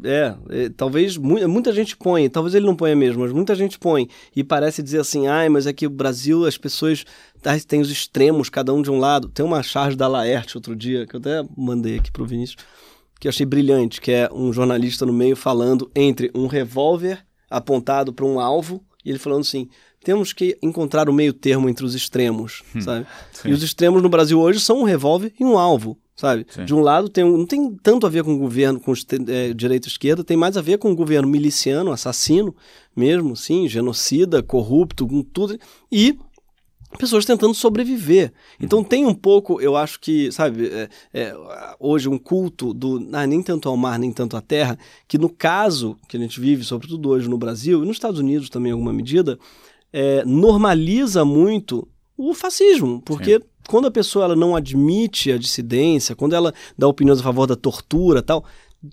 [0.04, 4.08] é, é, talvez muita gente põe, talvez ele não ponha mesmo, mas muita gente põe
[4.36, 7.04] e parece dizer assim, ai, mas é que o Brasil as pessoas
[7.42, 9.28] tá, tem os extremos, cada um de um lado.
[9.28, 12.64] Tem uma charge da Laerte outro dia que eu até mandei aqui pro Vinícius,
[13.18, 17.18] que eu achei brilhante, que é um jornalista no meio falando entre um revólver
[17.50, 19.68] apontado para um alvo e ele falando assim:
[20.04, 23.06] temos que encontrar o meio termo entre os extremos, hum, sabe?
[23.32, 23.48] Sim.
[23.48, 26.46] E os extremos no Brasil hoje são um revólver e um alvo, sabe?
[26.48, 26.64] Sim.
[26.64, 28.92] De um lado tem, não tem tanto a ver com o governo, com
[29.28, 32.54] é, direita e esquerda, tem mais a ver com o governo miliciano, assassino
[32.94, 35.58] mesmo, sim, genocida, corrupto, com tudo.
[35.90, 36.18] E
[36.96, 38.32] pessoas tentando sobreviver.
[38.60, 38.84] Então uhum.
[38.84, 41.34] tem um pouco, eu acho que, sabe, é, é,
[41.78, 44.78] hoje um culto do ah, nem tanto ao mar, nem tanto à terra,
[45.08, 48.48] que no caso que a gente vive, sobretudo hoje no Brasil e nos Estados Unidos
[48.48, 49.38] também em alguma medida,
[49.94, 51.86] é, normaliza muito
[52.18, 53.44] o fascismo, porque Sim.
[53.68, 57.54] quando a pessoa ela não admite a dissidência, quando ela dá opiniões a favor da
[57.54, 58.44] tortura tal,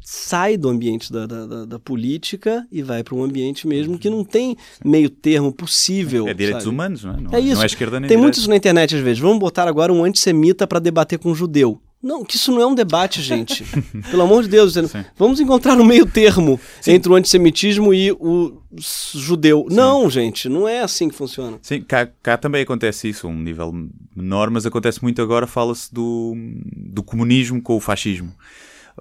[0.03, 4.23] sai do ambiente da, da, da política e vai para um ambiente mesmo que não
[4.23, 6.27] tem meio termo possível.
[6.27, 6.75] É direitos sabe?
[6.75, 7.21] humanos, não é?
[7.21, 7.55] Não, é isso.
[7.55, 9.19] Não é esquerda nem Tem muitos na internet às vezes.
[9.19, 11.81] Vamos botar agora um antissemita para debater com um judeu.
[12.01, 13.63] Não, que isso não é um debate, gente.
[14.09, 14.73] Pelo amor de Deus.
[14.73, 15.05] Sim.
[15.17, 16.93] Vamos encontrar um meio termo Sim.
[16.93, 19.65] entre o antissemitismo e o judeu.
[19.69, 19.75] Sim.
[19.75, 21.59] Não, gente, não é assim que funciona.
[21.61, 23.71] Sim, cá, cá também acontece isso, um nível
[24.15, 26.33] menor, mas acontece muito agora, fala-se do,
[26.75, 28.33] do comunismo com o fascismo.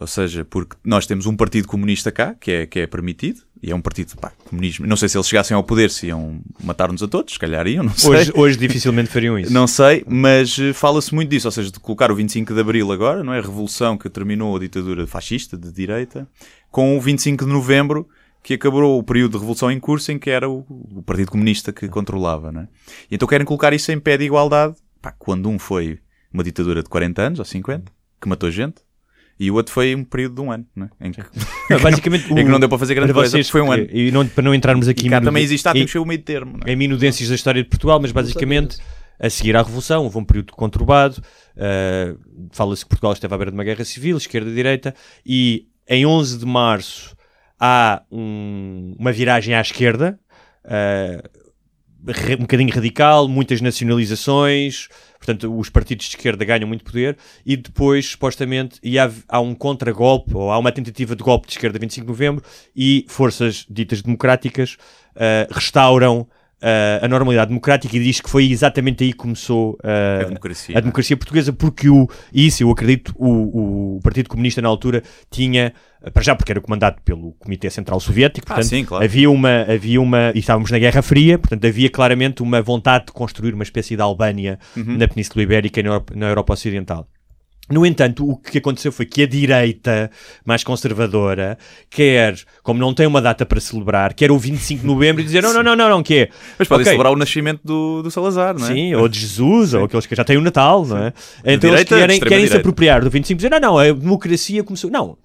[0.01, 3.71] Ou seja, porque nós temos um partido comunista cá, que é, que é permitido, e
[3.71, 4.87] é um partido, pá, comunismo.
[4.87, 7.85] Não sei se eles chegassem ao poder se iam matar-nos a todos, se calhar iam,
[7.85, 8.11] não sei.
[8.11, 9.53] Hoje, hoje dificilmente fariam isso.
[9.53, 12.91] não sei, mas eh, fala-se muito disso, ou seja, de colocar o 25 de Abril
[12.91, 13.39] agora, não é?
[13.41, 16.27] A revolução que terminou a ditadura fascista de direita,
[16.71, 18.09] com o 25 de Novembro,
[18.43, 20.65] que acabou o período de revolução em curso em que era o,
[20.97, 22.69] o Partido Comunista que controlava, não é?
[23.11, 25.99] E então querem colocar isso em pé de igualdade, pá, quando um foi
[26.33, 28.77] uma ditadura de 40 anos ou 50, que matou gente,
[29.41, 30.91] e o outro foi um período de um ano, né?
[31.01, 31.23] em, que,
[31.83, 33.87] basicamente, em que não deu para fazer grande coisa, foi um ano.
[33.91, 35.07] E não, para não entrarmos aqui...
[35.07, 36.61] E cá também existe, ah, que ser o meio termo.
[36.67, 36.73] É?
[36.73, 38.77] Em minudências da história de Portugal, mas basicamente
[39.19, 41.23] a seguir à Revolução, houve um período conturbado,
[41.57, 42.19] uh,
[42.51, 46.47] fala-se que Portugal esteve à beira de uma guerra civil, esquerda-direita, e em 11 de
[46.47, 47.17] março
[47.59, 50.19] há um, uma viragem à esquerda,
[50.65, 51.29] uh,
[52.39, 54.89] um bocadinho radical, muitas nacionalizações,
[55.19, 59.55] portanto os partidos de esquerda ganham muito poder e depois, supostamente, e há, há um
[59.55, 62.45] contragolpe, ou há uma tentativa de golpe de esquerda 25 de novembro
[62.75, 64.77] e forças ditas democráticas
[65.15, 66.27] uh, restauram
[67.03, 70.81] a normalidade democrática e diz que foi exatamente aí que começou uh, a, democracia, a
[70.81, 75.73] democracia portuguesa, porque o, isso eu acredito, o, o Partido Comunista na altura tinha
[76.13, 79.05] para já porque era comandado pelo Comitê Central Soviético, ah, portanto, ah, sim, claro.
[79.05, 83.13] havia uma, havia uma, e estávamos na Guerra Fria, portanto havia claramente uma vontade de
[83.13, 84.97] construir uma espécie de Albânia uhum.
[84.97, 87.07] na Península Ibérica e na Europa, na Europa Ocidental.
[87.71, 90.11] No entanto, o que aconteceu foi que a direita
[90.45, 91.57] mais conservadora
[91.89, 95.43] quer, como não tem uma data para celebrar, quer o 25 de novembro e dizer
[95.43, 96.29] não, não, não, não, não, que é.
[96.59, 96.93] Mas podem okay.
[96.93, 98.73] celebrar o nascimento do, do Salazar, não é?
[98.73, 99.77] Sim, ou de Jesus, Sim.
[99.77, 101.13] ou aqueles que já têm o Natal, não é?
[101.45, 104.65] Então direita, eles querem, querem se apropriar do 25 e dizer não, não, a democracia
[104.65, 104.91] começou.
[104.91, 105.17] Não,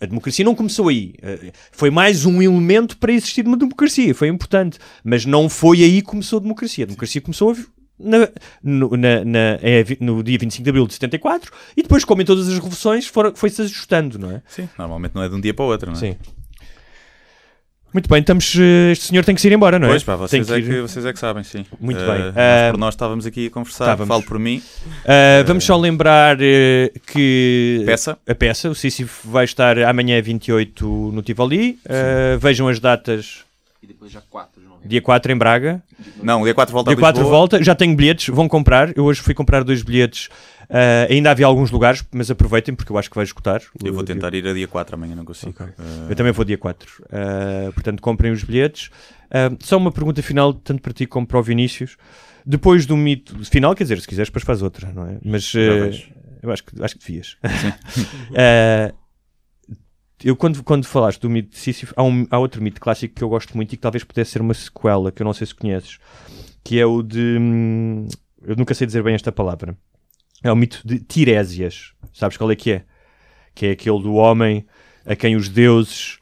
[0.00, 1.14] a democracia não começou aí.
[1.20, 4.78] Eh, foi mais um elemento para existir uma democracia, foi importante.
[5.02, 6.84] Mas não foi aí que começou a democracia.
[6.84, 7.56] A democracia começou
[7.98, 8.28] na,
[8.62, 12.24] no, na, na, é, no dia 25 de abril de 74 e depois, como em
[12.24, 14.42] todas as revoluções, foi-se ajustando, não é?
[14.48, 16.00] Sim, normalmente não é de um dia para o outro, não é?
[16.00, 16.16] Sim.
[17.92, 19.90] Muito bem, estamos, eh, este senhor tem que ir embora, não é?
[19.90, 21.64] Pois pá, vocês, é, que, vocês é que sabem, sim.
[21.80, 22.20] Muito uh, bem.
[22.28, 24.08] Uh, por nós estávamos aqui a conversar, estávamos.
[24.08, 24.62] falo por mim.
[24.86, 26.36] Uh, vamos só lembrar
[27.06, 28.18] que peça.
[28.28, 31.78] a peça, o Sísifo, vai estar amanhã 28 no Tivoli.
[32.38, 33.47] vejam as datas.
[33.82, 34.88] E depois já 4 de novembro.
[34.88, 35.82] Dia 4 em Braga.
[36.22, 38.96] Não, dia 4 volta Dia 4 volta, já tenho bilhetes, vão comprar.
[38.96, 40.28] Eu hoje fui comprar dois bilhetes
[40.68, 43.62] Uh, ainda havia alguns lugares, mas aproveitem porque eu acho que vai esgotar.
[43.82, 45.50] Eu vou tentar ir a dia 4 amanhã, não consigo.
[45.50, 45.66] Okay.
[45.66, 46.10] Uh...
[46.10, 47.02] Eu também vou dia 4.
[47.04, 48.90] Uh, portanto, comprem os bilhetes.
[49.60, 51.96] só uma pergunta final, tanto para ti como para o Vinícius.
[52.44, 55.18] Depois do mito final, quer dizer, se quiseres, depois faz outra, não é?
[55.24, 57.36] Mas eu acho que, acho que devias.
[60.24, 63.22] eu quando, quando falaste do mito de Sísifo, há, um, há outro mito clássico que
[63.22, 65.54] eu gosto muito e que talvez pudesse ser uma sequela, que eu não sei se
[65.54, 65.98] conheces,
[66.64, 67.38] que é o de.
[67.40, 68.06] Hum,
[68.42, 69.76] eu nunca sei dizer bem esta palavra
[70.42, 71.92] é o mito de Tirésias.
[72.12, 72.84] Sabes qual é que é?
[73.54, 74.66] Que é aquele do homem
[75.04, 76.18] a quem os deuses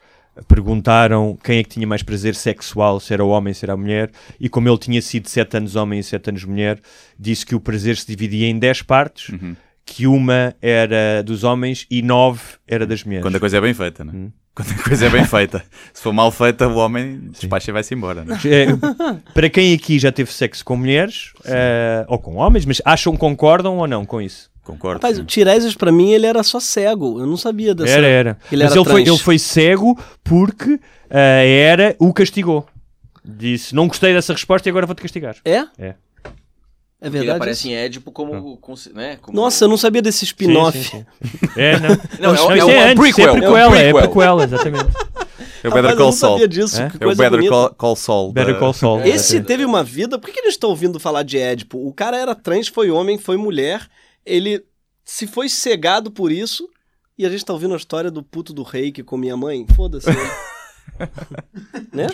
[0.46, 3.76] perguntaram quem é que tinha mais prazer sexual, se era o homem, se era a
[3.76, 6.78] mulher, e como ele tinha sido sete anos homem e sete anos mulher,
[7.18, 9.56] disse que o prazer se dividia em dez partes, uhum.
[9.86, 13.24] Que uma era dos homens e nove era das mulheres.
[13.24, 14.16] Quando a coisa é bem feita, não é?
[14.16, 14.32] Uhum.
[14.54, 15.62] Quando a coisa é bem feita.
[15.92, 18.24] Se for mal feita, o homem despacha e vai-se embora.
[18.44, 18.62] É?
[18.62, 23.14] É, para quem aqui já teve sexo com mulheres uh, ou com homens, mas acham,
[23.16, 24.50] concordam ou não com isso?
[24.64, 24.96] Concordo.
[24.96, 27.20] Rapaz, o Tiresias, para mim, ele era só cego.
[27.20, 27.92] Eu não sabia dessa.
[27.92, 28.38] Era, era.
[28.50, 30.80] Ele mas era ele, foi, ele foi cego porque uh,
[31.10, 32.66] era o castigou.
[33.24, 35.36] Disse: Não gostei dessa resposta e agora vou-te castigar.
[35.44, 35.66] É?
[35.78, 35.94] É.
[36.98, 37.24] É verdade.
[37.24, 39.36] Ele aparece em Édipo como, como, né, como...
[39.36, 41.04] Nossa, eu não sabia desse spin-off.
[41.56, 42.34] É, não.
[42.34, 43.36] não, é, é, é, é, prequel.
[43.36, 44.96] É prequel, é prequel, exatamente.
[45.62, 46.32] É o Better Call Saul.
[46.32, 46.92] Eu não sabia disso, é?
[47.00, 48.32] é o Better Call, Call Saul.
[48.32, 49.00] Better Call Saul.
[49.02, 50.18] Esse teve uma vida...
[50.18, 51.86] Por que, que eles estão ouvindo falar de Édipo?
[51.86, 53.88] O cara era trans, foi homem, foi mulher.
[54.24, 54.62] Ele
[55.04, 56.68] se foi cegado por isso...
[57.18, 59.66] E a gente tá ouvindo a história do puto do rei que comia a mãe.
[59.74, 60.10] Foda-se.
[61.92, 62.08] né?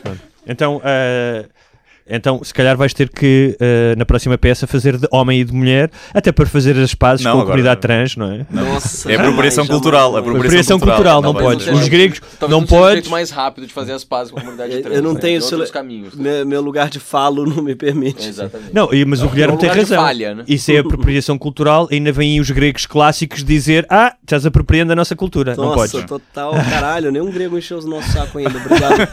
[0.47, 0.77] Então...
[0.77, 1.72] Uh
[2.09, 5.53] então, se calhar vais ter que, uh, na próxima peça, fazer de homem e de
[5.53, 8.47] mulher, até para fazer as pazes não, com a comunidade trans, não é?
[8.51, 10.17] Nossa, é apropriação cultural.
[10.17, 11.67] Apropriação cultural, não, não podes.
[11.69, 13.09] Os gregos não podes.
[13.09, 14.97] mais rápido de fazer as pazes com a comunidade trans.
[14.97, 15.21] Eu não né?
[15.21, 15.73] tenho isso.
[15.73, 16.15] caminhos.
[16.15, 18.29] Meu, meu, lugar de falo não me permite.
[18.29, 18.75] Exatamente.
[18.75, 20.03] Não, mas o Guilherme tem razão.
[20.03, 20.45] Falha, né?
[20.49, 21.89] Isso é apropriação cultural.
[21.91, 25.55] Ainda vêm os gregos clásicos dizer: Ah, estás apropriando a nossa cultura.
[25.55, 25.93] Nossa, não podes.
[25.95, 26.53] Nossa, total.
[26.53, 28.59] Caralho, nenhum grego encheu os nossos sacos ainda.
[28.59, 29.09] Obrigado,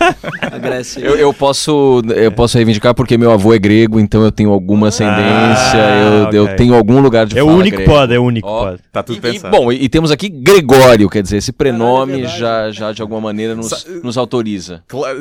[0.52, 1.02] a Grécia.
[1.02, 4.88] Eu, eu, posso, eu posso reivindicar porque meu avô é grego, então eu tenho alguma
[4.88, 6.40] ah, ascendência, ah, eu, okay.
[6.40, 7.92] eu, tenho algum lugar de é fala o único grego.
[7.92, 8.82] pode, é o único oh, pode.
[8.92, 9.56] Tá tudo e, pensado.
[9.56, 12.92] E, bom, e, e, temos aqui Gregório, quer dizer, esse prenome Caralho, é já, já
[12.92, 14.84] de alguma maneira nos, Sa nos autoriza.
[14.88, 15.20] Claro,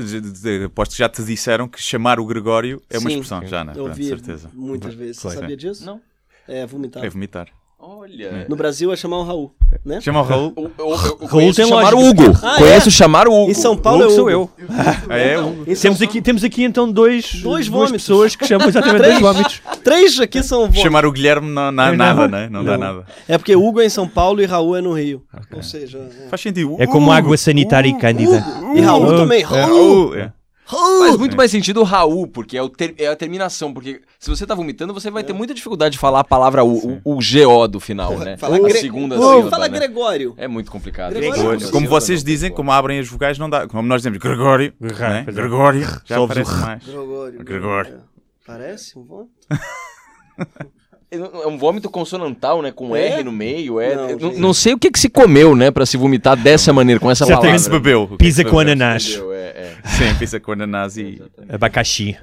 [0.65, 3.73] aposto que já te disseram que chamar o Gregório é uma Sim, expressão, já, né?
[3.77, 4.51] Eu ouvi certeza.
[4.55, 5.19] muitas vezes.
[5.19, 5.85] Você sabia disso?
[5.85, 6.01] Não.
[6.47, 7.05] É vomitar.
[7.05, 7.49] É vomitar.
[7.81, 8.45] Olha.
[8.49, 9.55] No Brasil é chamar o Raul,
[9.85, 10.01] né?
[10.01, 10.53] Chamar o Raul.
[10.57, 12.37] O, o, o, Raul tem chamar o Hugo.
[12.43, 12.91] Ah, Conheço é?
[12.91, 13.51] chamar o Hugo.
[13.53, 14.51] Em São Paulo Hugo é sou eu.
[15.09, 15.65] é, Hugo.
[15.81, 19.63] temos, aqui, temos aqui então dois, dois duas pessoas que chamam exatamente dois vômitos.
[19.85, 20.83] Três aqui são vômitos.
[20.83, 22.49] Chamar o Guilherme não, não, nada, né?
[22.51, 23.07] Não, não, dá nada.
[23.29, 25.23] É porque Hugo é em São Paulo e Raul é no Rio.
[25.33, 25.57] Okay.
[25.57, 25.99] Ou seja...
[25.99, 26.29] É.
[26.29, 26.75] Faz sentido.
[26.81, 28.45] É como água sanitária e cândida.
[28.75, 29.45] E Raul também.
[29.45, 30.17] Raul.
[30.17, 30.33] É.
[30.69, 33.73] Faz muito mais sentido o Raul, porque é, o ter, é a terminação.
[33.73, 37.01] Porque se você tá vomitando, você vai ter muita dificuldade de falar a palavra U,
[37.03, 38.37] o, o GO do final, né?
[38.37, 39.79] Fala a segunda sílaba, Fala né?
[39.79, 40.35] Gregório.
[40.37, 41.15] É muito complicado.
[41.15, 41.71] Gregório.
[41.71, 43.67] Como vocês dizem, como abrem as vogais, não dá.
[43.67, 45.25] Como nós dizemos Gregório, né?
[45.27, 46.85] Gregório, já parece mais.
[46.85, 47.45] Gregório.
[47.45, 48.01] Gregório.
[48.47, 49.33] Parece um vômito?
[51.11, 52.71] É um vômito consonantal, né?
[52.71, 53.09] Com é?
[53.09, 53.81] R no meio.
[53.81, 55.71] É, não, não, sei o que, que se comeu, né?
[55.71, 57.59] Pra se vomitar dessa maneira, com essa palavra.
[57.59, 58.09] se bebeu.
[58.19, 59.19] Pisa com ananás.
[59.33, 59.58] É, é.
[59.85, 61.23] Sim, pisa com ananás e...
[61.49, 62.17] Abacaxi.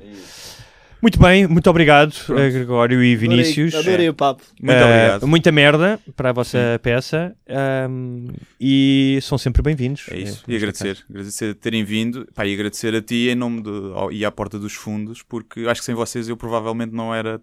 [1.02, 2.42] Muito bem, muito obrigado, Pronto.
[2.42, 3.76] Gregório e Vinícius.
[3.76, 4.42] Adorei, adorei o papo.
[4.60, 5.28] Muito uh, obrigado.
[5.28, 6.80] Muita merda para a vossa Sim.
[6.82, 7.36] peça
[7.88, 8.30] um,
[8.60, 10.08] e são sempre bem-vindos.
[10.10, 11.06] É isso, é, e agradecer, caso.
[11.08, 13.70] agradecer a terem vindo pá, e agradecer a ti em nome de,
[14.14, 17.40] e à porta dos fundos, porque acho que sem vocês eu provavelmente não era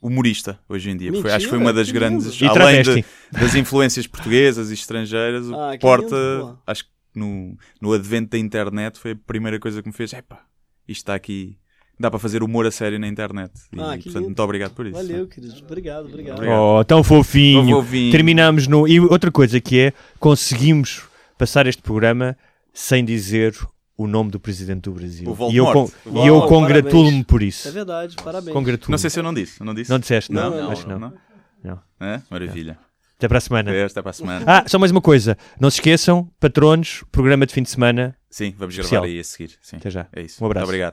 [0.00, 1.12] humorista hoje em dia.
[1.12, 5.54] Foi, acho que foi uma das grandes, além de, das influências portuguesas e estrangeiras, o
[5.54, 9.88] ah, Porta, lindo, acho que no, no advento da internet foi a primeira coisa que
[9.88, 10.44] me fez, epá,
[10.86, 11.56] isto está aqui
[11.98, 13.52] dá para fazer humor a sério na internet.
[13.72, 14.22] E, ah, portanto, lindo.
[14.22, 14.96] muito obrigado por isso.
[14.96, 15.62] Valeu, queridos.
[15.62, 16.42] Obrigado, obrigado.
[16.42, 17.68] Oh, tão fofinho.
[17.68, 18.12] tão fofinho.
[18.12, 18.86] Terminamos no.
[18.86, 21.02] E outra coisa que é, conseguimos
[21.38, 22.36] passar este programa
[22.72, 23.56] sem dizer
[23.96, 25.36] o nome do presidente do Brasil.
[25.50, 25.90] e eu, con
[26.24, 27.68] e eu congratulo-me por isso.
[27.68, 28.54] É verdade, parabéns.
[28.88, 29.62] Não sei se eu não disse.
[29.62, 29.90] Não, disse?
[29.90, 30.32] não disseste?
[30.32, 30.98] Não, não, não acho não.
[30.98, 31.12] não.
[31.62, 31.80] não.
[32.00, 32.20] É?
[32.28, 32.78] Maravilha.
[33.16, 33.70] Até para a semana.
[33.86, 34.44] Até para a semana.
[34.46, 35.36] Ah, só mais uma coisa.
[35.58, 38.16] Não se esqueçam, patronos, programa de fim de semana.
[38.28, 39.52] Sim, vamos gravar aí a seguir.
[39.62, 39.76] Sim.
[39.76, 40.06] Até já.
[40.12, 40.42] É isso.
[40.42, 40.66] Um abraço.
[40.66, 40.92] Muito obrigado.